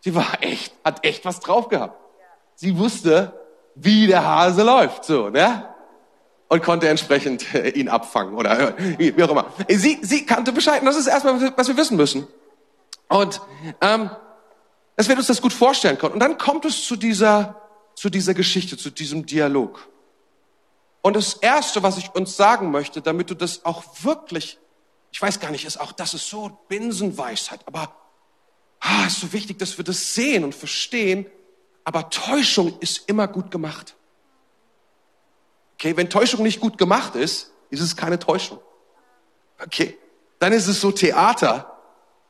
[0.00, 1.98] Sie war echt, hat echt was drauf gehabt.
[2.54, 3.32] Sie wusste,
[3.74, 5.68] wie der Hase läuft, so, ne?
[6.48, 9.46] Und konnte entsprechend äh, ihn abfangen oder äh, wie auch immer.
[9.68, 10.80] Sie, sie kannte Bescheid.
[10.80, 12.26] Und das ist erstmal, was wir wissen müssen.
[13.08, 13.40] Und
[13.82, 14.10] ähm,
[14.96, 16.14] dass wir uns das gut vorstellen können.
[16.14, 17.60] Und dann kommt es zu dieser,
[17.94, 19.88] zu dieser Geschichte, zu diesem Dialog.
[21.02, 24.58] Und das Erste, was ich uns sagen möchte, damit du das auch wirklich,
[25.12, 27.94] ich weiß gar nicht, ist auch, das ist so Binsenweisheit, aber
[28.80, 31.26] ah, ist so wichtig, dass wir das sehen und verstehen.
[31.84, 33.94] Aber Täuschung ist immer gut gemacht.
[35.74, 38.58] Okay, wenn Täuschung nicht gut gemacht ist, ist es keine Täuschung.
[39.64, 39.96] Okay,
[40.40, 41.78] dann ist es so Theater,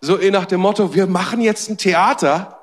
[0.00, 2.60] so nach dem Motto, wir machen jetzt ein Theater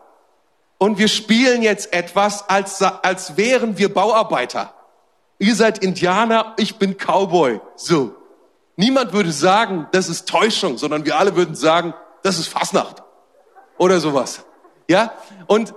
[0.78, 4.75] und wir spielen jetzt etwas, als, als wären wir Bauarbeiter.
[5.38, 7.60] Ihr seid Indianer, ich bin Cowboy.
[7.76, 8.16] So.
[8.78, 11.94] Niemand würde sagen, das ist Täuschung, sondern wir alle würden sagen,
[12.24, 13.04] das ist Fasnacht.
[13.78, 14.46] Oder sowas.
[14.90, 15.14] Ja?
[15.48, 15.74] Und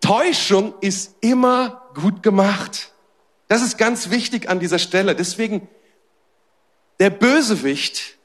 [0.00, 2.92] Täuschung ist immer gut gemacht.
[3.48, 5.14] Das ist ganz wichtig an dieser Stelle.
[5.14, 5.68] Deswegen,
[6.98, 8.18] der Bösewicht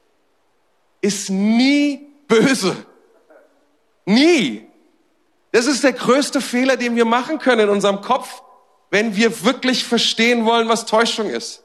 [1.00, 2.76] ist nie böse.
[4.04, 4.66] Nie.
[5.52, 8.42] Das ist der größte Fehler, den wir machen können in unserem Kopf,
[8.90, 11.62] wenn wir wirklich verstehen wollen, was Täuschung ist.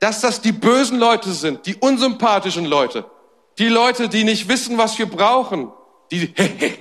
[0.00, 3.04] Dass das die bösen Leute sind, die unsympathischen Leute,
[3.58, 5.72] die Leute, die nicht wissen, was wir brauchen,
[6.10, 6.34] die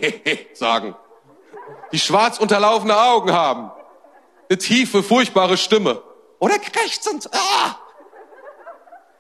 [0.54, 0.96] sagen,
[1.92, 3.72] die schwarz unterlaufene Augen haben,
[4.50, 6.02] eine tiefe, furchtbare Stimme
[6.40, 7.78] oder krächzend, ah!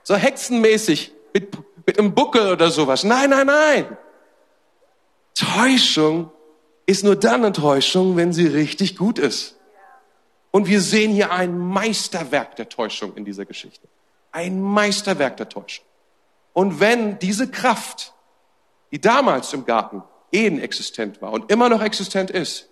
[0.03, 3.03] so hexenmäßig mit, mit einem Buckel oder sowas.
[3.03, 3.97] Nein, nein, nein.
[5.33, 6.31] Täuschung
[6.85, 9.54] ist nur dann eine Täuschung, wenn sie richtig gut ist.
[10.55, 13.89] Und wir sehen hier ein Meisterwerk der Täuschung in dieser Geschichte.
[14.31, 15.83] Ein Meisterwerk der Täuschung.
[16.53, 18.13] Und wenn diese Kraft,
[18.89, 22.69] die damals im Garten Eden existent war und immer noch existent ist,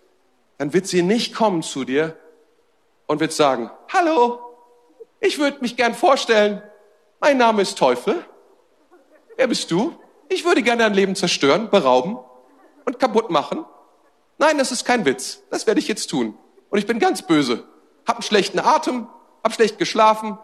[0.60, 2.15] dann wird sie nicht kommen zu dir
[3.06, 4.39] und wird sagen, hallo,
[5.19, 6.63] ich würde mich gern vorstellen,
[7.19, 8.24] mein Name ist Teufel.
[9.36, 9.93] Wer bist du?
[10.30, 12.17] Ich würde gerne dein Leben zerstören, berauben
[12.86, 13.65] und kaputt machen.
[14.38, 15.43] Nein, das ist kein Witz.
[15.50, 16.38] Das werde ich jetzt tun.
[16.69, 17.65] Und ich bin ganz böse.
[18.08, 19.08] Hab einen schlechten Atem,
[19.44, 20.38] hab schlecht geschlafen.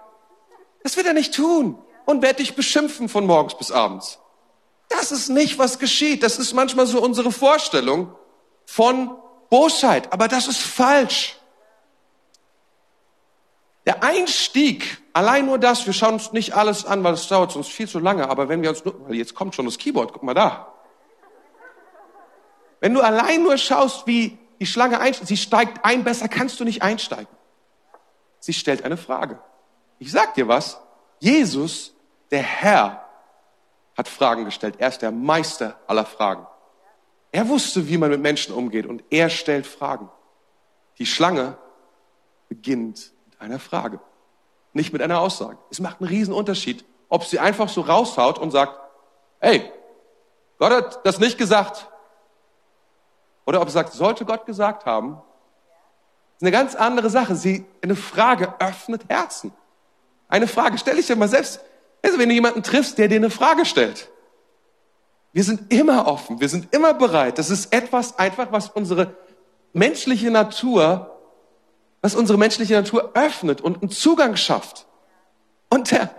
[0.84, 1.78] Das wird er nicht tun.
[2.06, 4.20] Und werde dich beschimpfen von morgens bis abends.
[4.88, 6.24] Das ist nicht, was geschieht.
[6.24, 8.16] Das ist manchmal so unsere Vorstellung
[8.66, 9.16] von
[9.50, 10.12] Bosheit.
[10.12, 11.40] Aber das ist falsch.
[13.86, 17.68] Der Einstieg, allein nur das, wir schauen uns nicht alles an, weil es dauert uns
[17.68, 20.22] viel zu lange, aber wenn wir uns nur, weil jetzt kommt schon das Keyboard, guck
[20.22, 20.74] mal da.
[22.82, 26.66] Wenn du allein nur schaust, wie die Schlange einsteigt, sie steigt ein, besser kannst du
[26.66, 27.28] nicht einsteigen.
[28.50, 29.38] Sie stellt eine Frage.
[30.00, 30.82] Ich sag dir was,
[31.20, 31.94] Jesus,
[32.32, 33.06] der Herr,
[33.96, 34.78] hat Fragen gestellt.
[34.80, 36.48] Er ist der Meister aller Fragen.
[37.32, 40.10] Er wusste, wie man mit Menschen umgeht und er stellt Fragen.
[40.98, 41.60] Die Schlange
[42.48, 44.00] beginnt mit einer Frage,
[44.74, 45.60] nicht mit einer Aussage.
[45.70, 48.74] Es macht einen riesen Unterschied, ob sie einfach so raushaut und sagt,
[49.42, 49.72] hey,
[50.58, 51.88] Gott hat das nicht gesagt,
[53.46, 55.22] oder ob er sagt, sollte Gott gesagt haben,
[56.40, 57.36] ist eine ganz andere Sache.
[57.36, 59.52] Sie, eine Frage öffnet Herzen.
[60.30, 61.60] Eine Frage, stell ich dir mal selbst,
[62.02, 64.08] also wenn du jemanden triffst, der dir eine Frage stellt.
[65.34, 67.40] Wir sind immer offen, wir sind immer bereit.
[67.40, 69.18] Das ist etwas einfach, was unsere
[69.74, 71.20] menschliche Natur,
[72.02, 74.86] was unsere menschliche Natur öffnet und einen Zugang schafft.
[75.70, 76.10] Und der,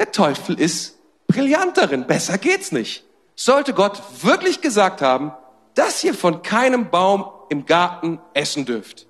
[0.00, 2.08] der Teufel ist brillant darin.
[2.08, 3.04] Besser geht's nicht.
[3.36, 5.32] Sollte Gott wirklich gesagt haben,
[5.74, 9.06] dass ihr von keinem Baum im Garten essen dürft.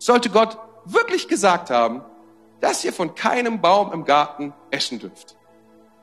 [0.00, 2.02] Sollte Gott wirklich gesagt haben,
[2.60, 5.36] dass ihr von keinem Baum im Garten essen dürft.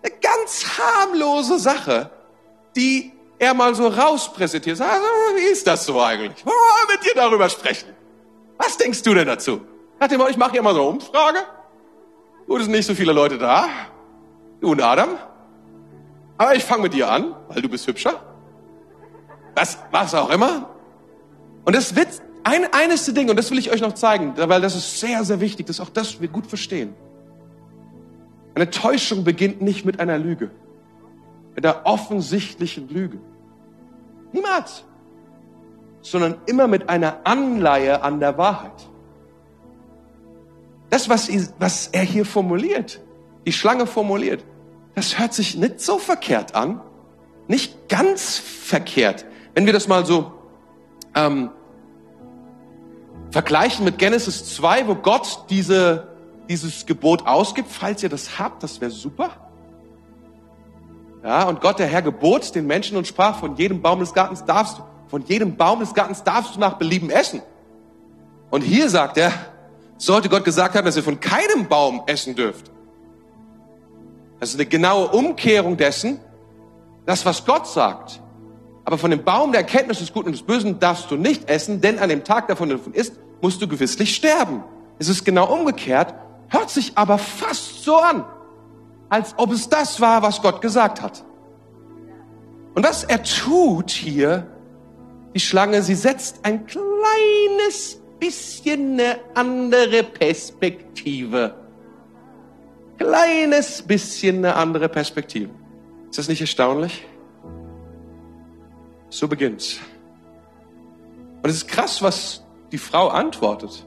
[0.02, 2.10] Eine ganz harmlose Sache,
[2.78, 4.80] die er mal so rauspräsentiert.
[4.80, 5.06] Also,
[5.36, 6.46] wie ist das so eigentlich?
[6.46, 6.56] Wollen
[6.88, 7.90] wir mit dir darüber sprechen?
[8.58, 9.60] Was denkst du denn dazu?
[10.00, 11.40] Nach dem ich mache hier mal so eine Umfrage.
[12.48, 13.68] Gut, es sind nicht so viele Leute da.
[14.62, 15.10] Du und Adam.
[16.38, 18.22] Aber ich fange mit dir an, weil du bist hübscher
[19.58, 20.70] was, was auch immer.
[21.66, 24.62] Und das wird ein, eines der Dinge, und das will ich euch noch zeigen, weil
[24.62, 26.94] das ist sehr, sehr wichtig, dass auch das wir gut verstehen.
[28.56, 30.50] Eine Täuschung beginnt nicht mit einer Lüge,
[31.56, 33.20] mit einer offensichtlichen Lüge.
[34.32, 34.86] Niemals.
[36.02, 38.88] Sondern immer mit einer Anleihe an der Wahrheit.
[40.90, 41.30] Das, was,
[41.60, 43.02] was er hier formuliert,
[43.46, 44.46] die Schlange formuliert,
[44.96, 46.80] das hört sich nicht so verkehrt an,
[47.50, 49.26] nicht ganz verkehrt.
[49.54, 50.32] Wenn wir das mal so
[51.14, 51.50] ähm,
[53.32, 56.08] vergleichen mit Genesis 2, wo Gott diese,
[56.50, 59.32] dieses Gebot ausgibt, falls ihr das habt, das wäre super.
[61.24, 64.46] Ja, und Gott, der Herr, gebot den Menschen und sprach, von jedem Baum des Gartens
[64.46, 67.42] darfst du, von jedem Baum des Gartens darfst du nach Belieben essen.
[68.50, 69.32] Und hier sagt er,
[69.98, 72.72] sollte Gott gesagt haben, dass ihr von keinem Baum essen dürft.
[74.40, 76.20] Das ist eine genaue Umkehrung dessen,
[77.06, 78.22] das, was Gott sagt.
[78.88, 81.82] Aber von dem Baum der Erkenntnis des Guten und des Bösen darfst du nicht essen,
[81.82, 84.64] denn an dem Tag davon, du davon isst, musst du gewisslich sterben.
[84.98, 86.14] Es ist genau umgekehrt,
[86.48, 88.24] hört sich aber fast so an,
[89.10, 91.26] als ob es das war, was Gott gesagt hat.
[92.76, 94.48] Und was er tut hier,
[95.36, 101.56] die Schlange, sie setzt ein kleines bisschen eine andere Perspektive.
[102.98, 105.50] Kleines bisschen eine andere Perspektive.
[106.10, 107.06] Ist das nicht erstaunlich?
[109.10, 109.78] So beginnt's.
[111.44, 113.86] Und es ist krass, was die Frau antwortet.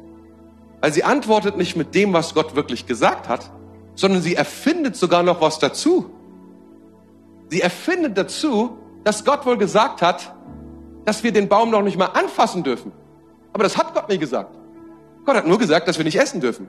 [0.81, 3.51] Weil sie antwortet nicht mit dem, was Gott wirklich gesagt hat,
[3.95, 6.11] sondern sie erfindet sogar noch was dazu.
[7.49, 10.35] Sie erfindet dazu, dass Gott wohl gesagt hat,
[11.05, 12.93] dass wir den Baum noch nicht mal anfassen dürfen.
[13.53, 14.57] Aber das hat Gott nie gesagt.
[15.25, 16.69] Gott hat nur gesagt, dass wir nicht essen dürfen.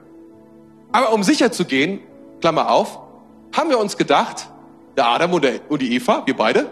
[0.90, 2.00] Aber um sicher zu gehen,
[2.40, 2.98] Klammer auf,
[3.56, 4.48] haben wir uns gedacht,
[4.96, 6.70] der Adam und, und die Eva, wir beide,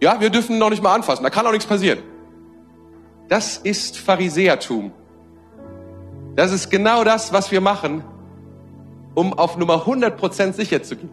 [0.00, 2.00] ja, wir dürfen noch nicht mal anfassen, da kann auch nichts passieren.
[3.28, 4.92] Das ist Pharisäertum.
[6.36, 8.04] Das ist genau das, was wir machen,
[9.14, 11.10] um auf Nummer 100% sicher zu gehen.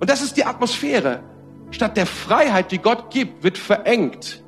[0.00, 1.22] Und das ist die Atmosphäre.
[1.70, 4.42] Statt der Freiheit, die Gott gibt, wird verengt.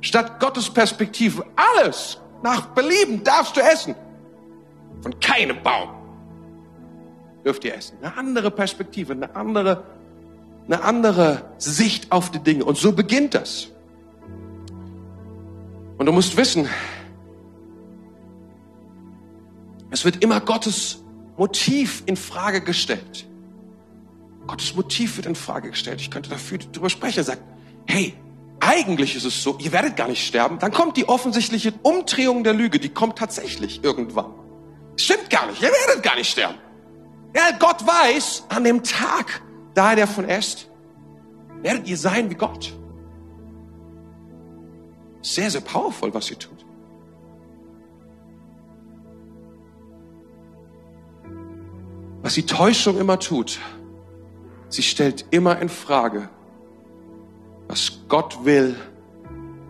[0.00, 3.94] Statt Gottes Perspektive, alles nach Belieben darfst du essen.
[5.02, 5.90] Von keinem Baum
[7.44, 7.98] dürft ihr essen.
[8.02, 9.84] Eine andere Perspektive, eine andere,
[10.68, 12.64] eine andere Sicht auf die Dinge.
[12.64, 13.68] Und so beginnt das.
[15.96, 16.68] Und du musst wissen,
[19.90, 21.02] es wird immer Gottes
[21.36, 23.26] Motiv in Frage gestellt.
[24.46, 26.00] Gottes Motiv wird in Frage gestellt.
[26.00, 27.18] Ich könnte dafür darüber sprechen.
[27.18, 27.42] Er sagt,
[27.86, 28.14] hey,
[28.60, 30.58] eigentlich ist es so, ihr werdet gar nicht sterben.
[30.58, 34.32] Dann kommt die offensichtliche Umdrehung der Lüge, die kommt tatsächlich irgendwann.
[34.96, 36.58] Stimmt gar nicht, ihr werdet gar nicht sterben.
[37.34, 39.42] Ja, Gott weiß, an dem Tag,
[39.78, 40.68] da er davon esst,
[41.62, 42.76] werdet ihr sein wie Gott.
[45.22, 46.66] Sehr, sehr powerful, was ihr tut.
[52.22, 53.60] Was die Täuschung immer tut,
[54.68, 56.28] sie stellt immer in Frage,
[57.68, 58.74] was Gott will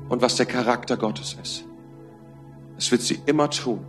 [0.09, 1.65] und was der Charakter Gottes ist.
[2.77, 3.85] Das wird sie immer tun.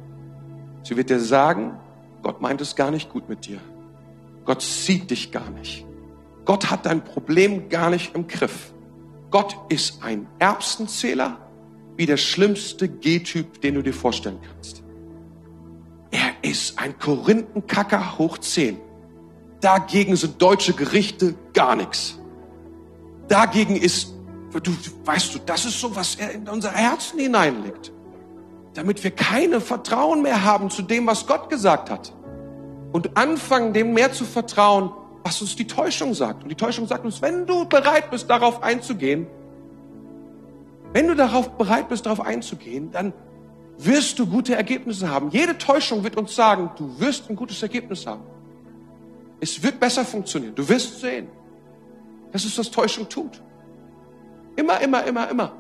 [0.83, 1.79] Sie wird dir sagen,
[2.23, 3.61] Gott meint es gar nicht gut mit dir.
[4.43, 5.85] Gott sieht dich gar nicht.
[6.45, 8.73] Gott hat dein Problem gar nicht im Griff.
[9.31, 11.37] Gott ist ein Erbsenzähler
[11.95, 14.83] wie der schlimmste G-Typ, den du dir vorstellen kannst.
[16.11, 18.77] Er ist ein Korinthenkacker hoch zehn.
[19.61, 22.17] Dagegen sind deutsche Gerichte gar nichts.
[23.27, 24.13] Dagegen ist,
[24.63, 24.71] du,
[25.05, 27.91] weißt du, das ist so, was er in unser Herzen hineinlegt.
[28.73, 32.13] Damit wir keine Vertrauen mehr haben zu dem, was Gott gesagt hat.
[32.91, 34.91] Und anfangen, dem mehr zu vertrauen,
[35.23, 36.43] was uns die Täuschung sagt.
[36.43, 39.27] Und die Täuschung sagt uns, wenn du bereit bist, darauf einzugehen,
[40.93, 43.13] wenn du darauf bereit bist, darauf einzugehen, dann
[43.77, 45.29] wirst du gute Ergebnisse haben.
[45.31, 48.23] Jede Täuschung wird uns sagen, du wirst ein gutes Ergebnis haben.
[49.39, 50.55] Es wird besser funktionieren.
[50.55, 51.27] Du wirst sehen.
[52.31, 53.41] Das ist, was Täuschung tut.
[54.55, 55.53] Immer, immer, immer, immer.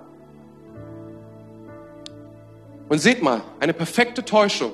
[2.89, 4.71] Und seht mal, eine perfekte Täuschung.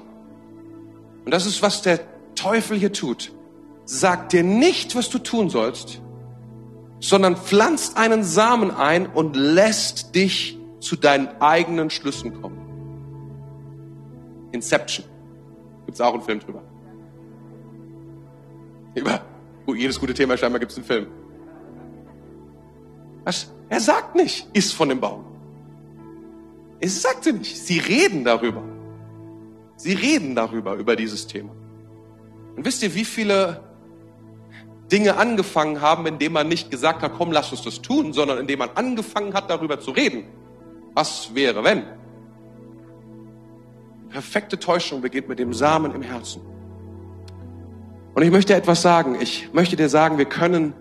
[1.26, 2.00] Und das ist, was der
[2.34, 3.32] Teufel hier tut.
[3.86, 6.02] Sagt dir nicht, was du tun sollst,
[7.00, 12.58] sondern pflanzt einen Samen ein und lässt dich zu deinen eigenen Schlüssen kommen.
[14.52, 15.06] Inception.
[15.86, 16.63] Gibt's auch einen Film drüber.
[18.95, 19.21] Über
[19.76, 21.08] jedes gute Thema scheinbar gibt's einen Film.
[23.24, 23.52] Was?
[23.69, 25.26] Er sagt nicht, iss von dem Baum.
[26.80, 27.58] Es sagt sie nicht.
[27.58, 28.63] Sie reden darüber.
[29.76, 31.52] Sie reden darüber, über dieses Thema.
[32.56, 33.62] Und wisst ihr, wie viele
[34.92, 38.60] Dinge angefangen haben, indem man nicht gesagt hat, komm, lass uns das tun, sondern indem
[38.60, 40.25] man angefangen hat, darüber zu reden.
[40.94, 41.83] Was wäre, wenn?
[44.10, 46.42] Perfekte Täuschung beginnt mit dem Samen im Herzen.
[48.13, 49.17] Und ich möchte etwas sagen.
[49.19, 50.73] Ich möchte dir sagen, wir können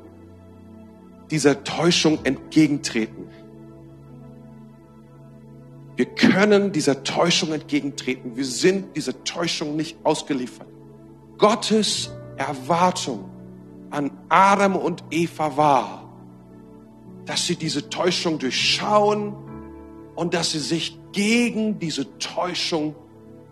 [1.31, 3.29] dieser Täuschung entgegentreten.
[5.97, 8.37] Wir können dieser Täuschung entgegentreten.
[8.37, 10.69] Wir sind dieser Täuschung nicht ausgeliefert.
[11.39, 13.31] Gottes Erwartung
[13.95, 16.13] an Adam und Eva war,
[17.27, 19.35] dass sie diese Täuschung durchschauen
[20.15, 22.95] und dass sie sich gegen diese Täuschung,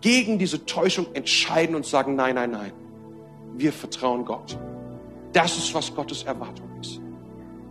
[0.01, 2.73] gegen diese Täuschung entscheiden und sagen, nein, nein, nein,
[3.55, 4.57] wir vertrauen Gott.
[5.31, 7.01] Das ist, was Gottes Erwartung ist.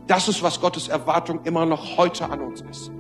[0.07, 2.91] Das ist, was Gottes Erwartung immer noch heute an uns ist.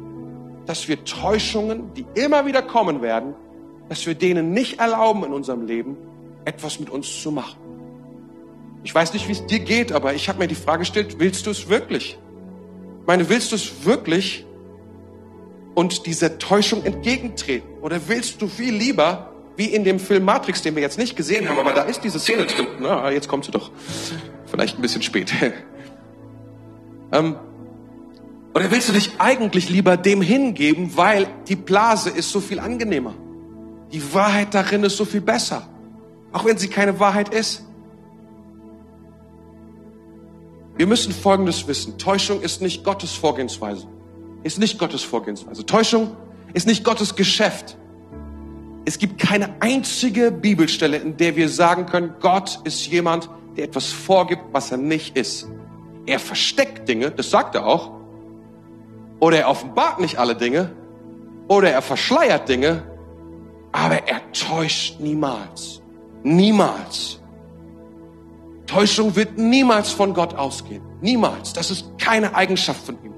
[0.66, 3.35] dass wir Täuschungen, die immer wieder kommen werden,
[3.89, 5.97] dass wir denen nicht erlauben in unserem Leben,
[6.45, 7.62] etwas mit uns zu machen.
[8.85, 11.47] Ich weiß nicht, wie es dir geht, aber ich habe mir die Frage gestellt, willst
[11.47, 12.18] du es wirklich?
[13.01, 14.45] Ich meine, willst du es wirklich
[15.74, 17.68] und dieser Täuschung entgegentreten?
[17.80, 21.49] Oder willst du viel lieber, wie in dem Film Matrix, den wir jetzt nicht gesehen
[21.49, 22.66] haben, aber da ist diese Szene drin.
[22.80, 23.70] Na, jetzt kommt sie doch.
[24.47, 25.33] Vielleicht ein bisschen spät.
[27.12, 27.37] ähm,
[28.55, 33.14] oder willst du dich eigentlich lieber dem hingeben, weil die Blase ist so viel angenehmer?
[33.93, 35.68] Die Wahrheit darin ist so viel besser.
[36.33, 37.64] Auch wenn sie keine Wahrheit ist.
[40.77, 41.99] Wir müssen Folgendes wissen.
[41.99, 43.87] Täuschung ist nicht Gottes Vorgehensweise.
[44.43, 45.66] Ist nicht Gottes Vorgehensweise.
[45.66, 46.16] Täuschung
[46.55, 47.77] ist nicht Gottes Geschäft.
[48.85, 53.93] Es gibt keine einzige Bibelstelle, in der wir sagen können, Gott ist jemand, der etwas
[53.93, 55.47] vorgibt, was er nicht ist.
[56.07, 57.93] Er versteckt Dinge, das sagt er auch.
[59.20, 60.73] Oder er offenbart nicht alle Dinge.
[61.47, 62.83] Oder er verschleiert Dinge.
[63.70, 65.81] Aber er täuscht niemals.
[66.25, 67.22] Niemals.
[68.73, 70.83] Täuschung wird niemals von Gott ausgehen.
[71.03, 71.53] Niemals.
[71.53, 73.12] Das ist keine Eigenschaft von ihm.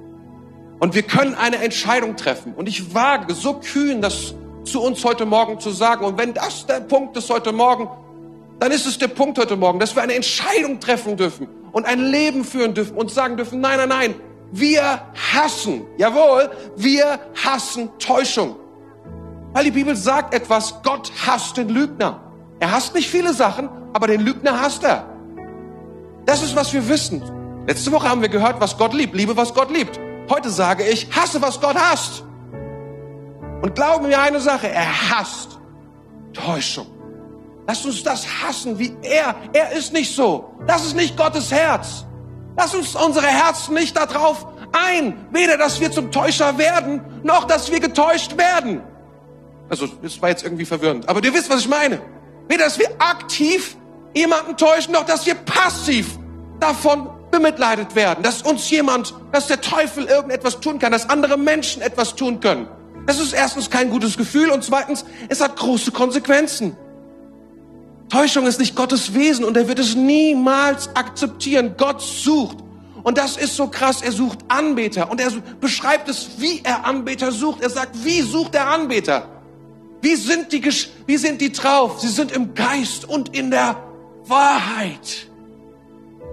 [0.81, 2.55] Und wir können eine Entscheidung treffen.
[2.55, 4.35] Und ich wage so kühn, das
[4.65, 6.05] zu uns heute Morgen zu sagen.
[6.05, 7.89] Und wenn das der Punkt ist heute Morgen,
[8.59, 12.01] dann ist es der Punkt heute Morgen, dass wir eine Entscheidung treffen dürfen und ein
[12.01, 14.15] Leben führen dürfen und sagen dürfen, nein, nein, nein,
[14.51, 15.03] wir
[15.33, 18.57] hassen, jawohl, wir hassen Täuschung.
[19.53, 22.21] Weil die Bibel sagt etwas, Gott hasst den Lügner.
[22.59, 25.14] Er hasst nicht viele Sachen, aber den Lügner hasst er.
[26.27, 27.23] Das ist, was wir wissen.
[27.67, 29.15] Letzte Woche haben wir gehört, was Gott liebt.
[29.15, 29.99] Liebe, was Gott liebt.
[30.31, 32.25] Heute sage ich, hasse, was Gott hasst.
[33.63, 35.59] Und glauben mir eine Sache, er hasst
[36.33, 36.87] Täuschung.
[37.67, 39.35] Lass uns das hassen wie er.
[39.53, 40.55] Er ist nicht so.
[40.67, 42.05] Das ist nicht Gottes Herz.
[42.57, 47.71] Lass uns unsere Herzen nicht darauf ein, weder dass wir zum Täuscher werden, noch dass
[47.71, 48.83] wir getäuscht werden.
[49.69, 51.09] Also, das war jetzt irgendwie verwirrend.
[51.09, 52.01] Aber ihr wisst, was ich meine.
[52.49, 53.77] Weder dass wir aktiv
[54.15, 56.19] jemanden täuschen, noch dass wir passiv
[56.61, 61.83] davon bemitleidet werden, dass uns jemand, dass der Teufel irgendetwas tun kann, dass andere Menschen
[61.83, 62.69] etwas tun können.
[63.07, 66.77] Das ist erstens kein gutes Gefühl und zweitens, es hat große Konsequenzen.
[68.09, 71.75] Täuschung ist nicht Gottes Wesen und er wird es niemals akzeptieren.
[71.77, 72.59] Gott sucht.
[73.03, 74.01] Und das ist so krass.
[74.03, 77.63] Er sucht Anbeter und er beschreibt es, wie er Anbeter sucht.
[77.63, 79.29] Er sagt, wie sucht er Anbeter?
[80.01, 80.63] Wie sind die,
[81.07, 82.01] wie sind die drauf?
[82.01, 83.77] Sie sind im Geist und in der
[84.27, 85.29] Wahrheit.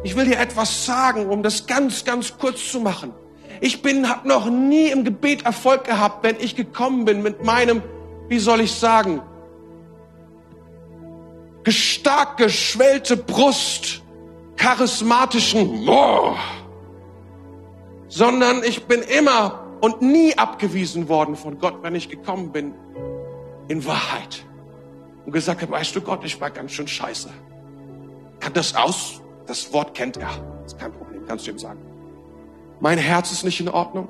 [0.04, 3.14] Ich will dir etwas sagen, um das ganz, ganz kurz zu machen.
[3.60, 7.84] Ich bin, habe noch nie im Gebet Erfolg gehabt, wenn ich gekommen bin mit meinem,
[8.28, 9.22] wie soll ich sagen,
[11.64, 14.02] gestark geschwellte Brust,
[14.56, 16.36] charismatischen, oh,
[18.08, 22.74] sondern ich bin immer und nie abgewiesen worden von Gott, wenn ich gekommen bin
[23.68, 24.44] in Wahrheit
[25.26, 27.30] und gesagt habe, weißt du Gott, ich war ganz schön scheiße.
[28.42, 29.22] Kann das aus?
[29.48, 30.30] Das Wort kennt er.
[30.66, 31.80] ist kein Problem, kannst du ihm sagen.
[32.80, 34.10] Mein Herz ist nicht in Ordnung.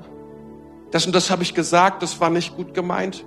[0.91, 3.25] Das und das habe ich gesagt, das war nicht gut gemeint.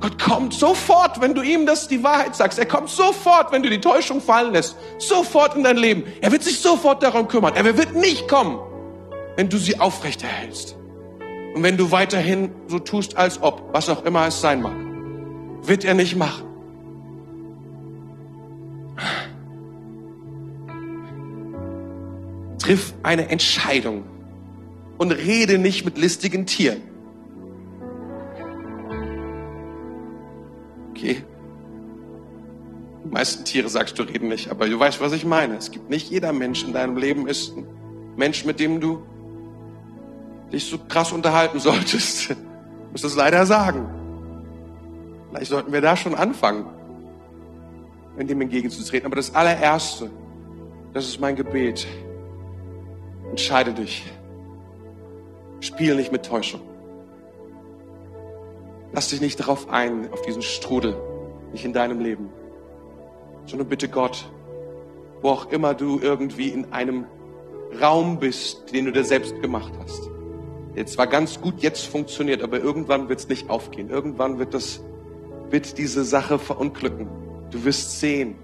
[0.00, 2.58] Gott kommt sofort, wenn du ihm das die Wahrheit sagst.
[2.58, 4.76] Er kommt sofort, wenn du die Täuschung fallen lässt.
[4.98, 6.04] Sofort in dein Leben.
[6.20, 7.54] Er wird sich sofort darum kümmern.
[7.54, 8.58] Er wird nicht kommen,
[9.36, 10.76] wenn du sie aufrechterhältst.
[11.54, 14.76] Und wenn du weiterhin so tust, als ob, was auch immer es sein mag,
[15.62, 16.44] wird er nicht machen.
[22.70, 24.04] Triff eine Entscheidung
[24.96, 26.80] und rede nicht mit listigen Tieren.
[30.90, 31.24] Okay.
[33.04, 35.56] Die meisten Tiere, sagst du, reden nicht, aber du weißt, was ich meine.
[35.56, 37.66] Es gibt nicht jeder Mensch in deinem Leben ist ein
[38.14, 39.02] Mensch, mit dem du
[40.52, 42.30] dich so krass unterhalten solltest.
[42.30, 42.36] Ich
[42.92, 43.88] muss das leider sagen.
[45.30, 46.66] Vielleicht sollten wir da schon anfangen,
[48.16, 49.06] in dem entgegenzutreten.
[49.06, 50.08] Aber das allererste,
[50.92, 51.88] das ist mein Gebet.
[53.30, 54.04] Entscheide dich.
[55.60, 56.60] Spiel nicht mit Täuschung.
[58.92, 60.96] Lass dich nicht darauf ein, auf diesen Strudel,
[61.52, 62.28] nicht in deinem Leben,
[63.46, 64.28] sondern bitte Gott,
[65.22, 67.06] wo auch immer du irgendwie in einem
[67.80, 70.10] Raum bist, den du dir selbst gemacht hast,
[70.74, 73.90] der zwar ganz gut jetzt funktioniert, aber irgendwann wird es nicht aufgehen.
[73.90, 74.82] Irgendwann wird das,
[75.50, 77.06] wird diese Sache verunglücken.
[77.50, 78.34] Du wirst sehen,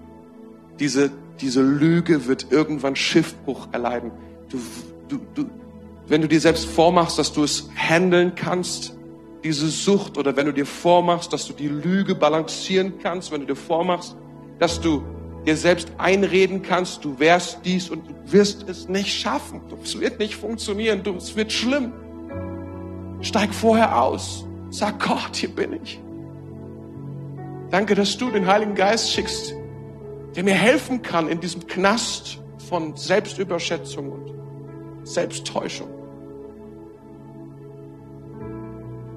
[0.79, 1.11] diese,
[1.41, 4.11] diese Lüge wird irgendwann Schiffbruch erleiden.
[4.49, 4.59] Du,
[5.09, 5.49] du, du,
[6.07, 8.97] wenn du dir selbst vormachst, dass du es handeln kannst,
[9.43, 13.47] diese Sucht oder wenn du dir vormachst, dass du die Lüge balancieren kannst, wenn du
[13.47, 14.15] dir vormachst,
[14.59, 15.03] dass du
[15.45, 19.61] dir selbst einreden kannst, du wärst dies und du wirst es nicht schaffen.
[19.83, 21.93] Es wird nicht funktionieren, du, es wird schlimm.
[23.21, 24.45] Steig vorher aus.
[24.69, 25.99] Sag Gott, hier bin ich.
[27.69, 29.53] Danke, dass du den Heiligen Geist schickst,
[30.35, 32.39] der mir helfen kann in diesem Knast
[32.69, 34.36] von Selbstüberschätzung und
[35.07, 35.89] Selbsttäuschung.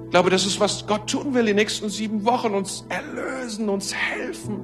[0.05, 3.93] Ich glaube, das ist, was Gott tun will die nächsten sieben Wochen, uns erlösen, uns
[3.93, 4.59] helfen,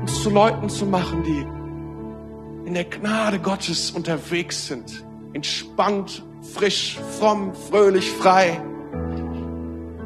[0.00, 7.52] uns zu Leuten zu machen, die in der Gnade Gottes unterwegs sind, entspannt, frisch, fromm,
[7.54, 8.62] fröhlich, frei,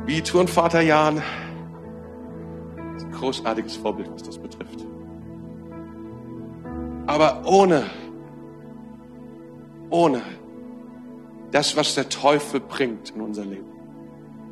[0.07, 1.23] wie Turnvater Jan.
[2.77, 4.85] Ein großartiges Vorbild, was das betrifft.
[7.07, 7.85] Aber ohne,
[9.95, 10.23] ohne
[11.53, 13.71] das, was der Teufel bringt in unser Leben,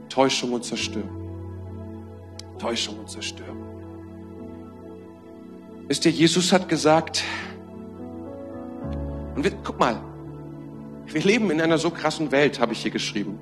[0.08, 1.10] Täuschung und Zerstörung.
[2.58, 3.56] Täuschung und Zerstörung.
[5.88, 7.24] Wisst ihr, Jesus hat gesagt,
[9.34, 10.00] und wir, guck mal,
[11.06, 13.40] wir leben in einer so krassen Welt, habe ich hier geschrieben.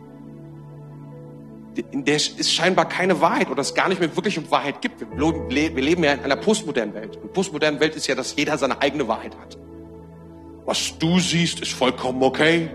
[1.90, 5.00] In der es scheinbar keine Wahrheit oder es gar nicht mehr wirklich um Wahrheit gibt.
[5.00, 7.18] Wir leben ja in einer postmodernen Welt.
[7.18, 9.58] Und postmoderne Welt ist ja, dass jeder seine eigene Wahrheit hat.
[10.70, 12.70] Was du siehst, ist vollkommen okay.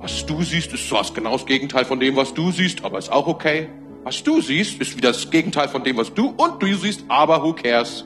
[0.00, 3.10] Was du siehst, ist zwar genau das Gegenteil von dem, was du siehst, aber ist
[3.10, 3.70] auch okay.
[4.04, 7.42] Was du siehst, ist wieder das Gegenteil von dem, was du und du siehst, aber
[7.42, 8.04] who cares?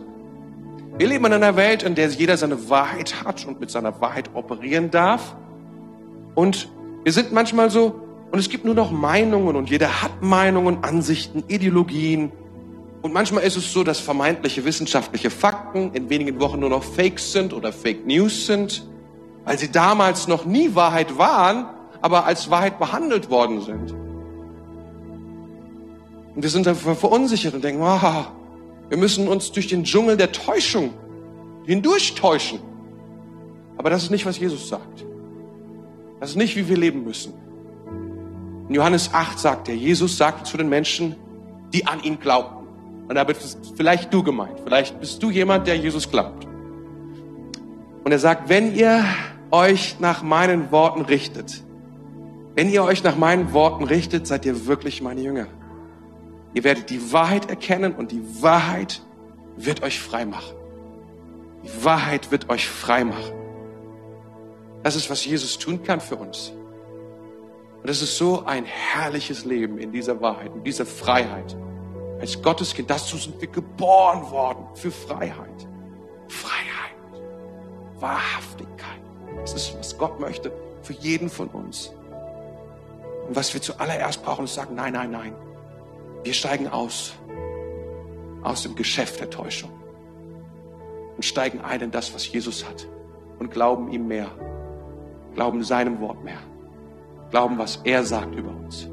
[0.96, 4.30] Wir leben in einer Welt, in der jeder seine Wahrheit hat und mit seiner Wahrheit
[4.32, 5.34] operieren darf.
[6.36, 6.68] Und
[7.02, 11.42] wir sind manchmal so, und es gibt nur noch Meinungen und jeder hat Meinungen, Ansichten,
[11.48, 12.30] Ideologien.
[13.02, 17.32] Und manchmal ist es so, dass vermeintliche wissenschaftliche Fakten in wenigen Wochen nur noch Fakes
[17.32, 18.86] sind oder Fake News sind,
[19.44, 21.66] weil sie damals noch nie Wahrheit waren,
[22.00, 23.92] aber als Wahrheit behandelt worden sind.
[26.34, 28.28] Und wir sind dann verunsichert und denken, wow,
[28.88, 30.92] wir müssen uns durch den Dschungel der Täuschung
[31.64, 32.60] hindurchtäuschen.
[33.76, 35.04] Aber das ist nicht, was Jesus sagt.
[36.20, 37.34] Das ist nicht, wie wir leben müssen.
[38.68, 41.16] In Johannes 8 sagt er, Jesus sagt zu den Menschen,
[41.72, 42.66] die an ihn glaubten.
[43.08, 44.60] Und da bist vielleicht du gemeint.
[44.64, 46.46] Vielleicht bist du jemand, der Jesus glaubt.
[48.04, 49.04] Und er sagt, wenn ihr
[49.52, 51.62] euch nach meinen Worten richtet,
[52.54, 55.46] wenn ihr euch nach meinen Worten richtet, seid ihr wirklich meine Jünger.
[56.52, 59.02] Ihr werdet die Wahrheit erkennen und die Wahrheit
[59.56, 60.54] wird euch frei machen.
[61.62, 63.32] Die Wahrheit wird euch frei machen.
[64.82, 66.52] Das ist, was Jesus tun kann für uns.
[67.82, 71.56] Und es ist so ein herrliches Leben in dieser Wahrheit, in dieser Freiheit.
[72.20, 75.68] Als Gotteskind, dazu sind wir geboren worden für Freiheit.
[76.28, 77.22] Freiheit.
[77.98, 79.00] Wahrhaftigkeit.
[79.42, 81.92] Das ist, was Gott möchte für jeden von uns.
[83.28, 85.34] Und was wir zuallererst brauchen, ist sagen, nein, nein, nein.
[86.22, 87.12] Wir steigen aus.
[88.42, 89.70] Aus dem Geschäft der Täuschung.
[91.16, 92.86] Und steigen ein in das, was Jesus hat.
[93.38, 94.30] Und glauben ihm mehr.
[95.34, 96.38] Glauben seinem Wort mehr.
[97.30, 98.88] Glauben, was er sagt über uns.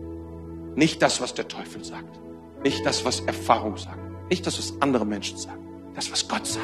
[0.75, 2.19] Nicht das, was der Teufel sagt.
[2.63, 3.99] Nicht das, was Erfahrung sagt.
[4.29, 5.65] Nicht das, was andere Menschen sagen.
[5.95, 6.63] Das, was Gott sagt.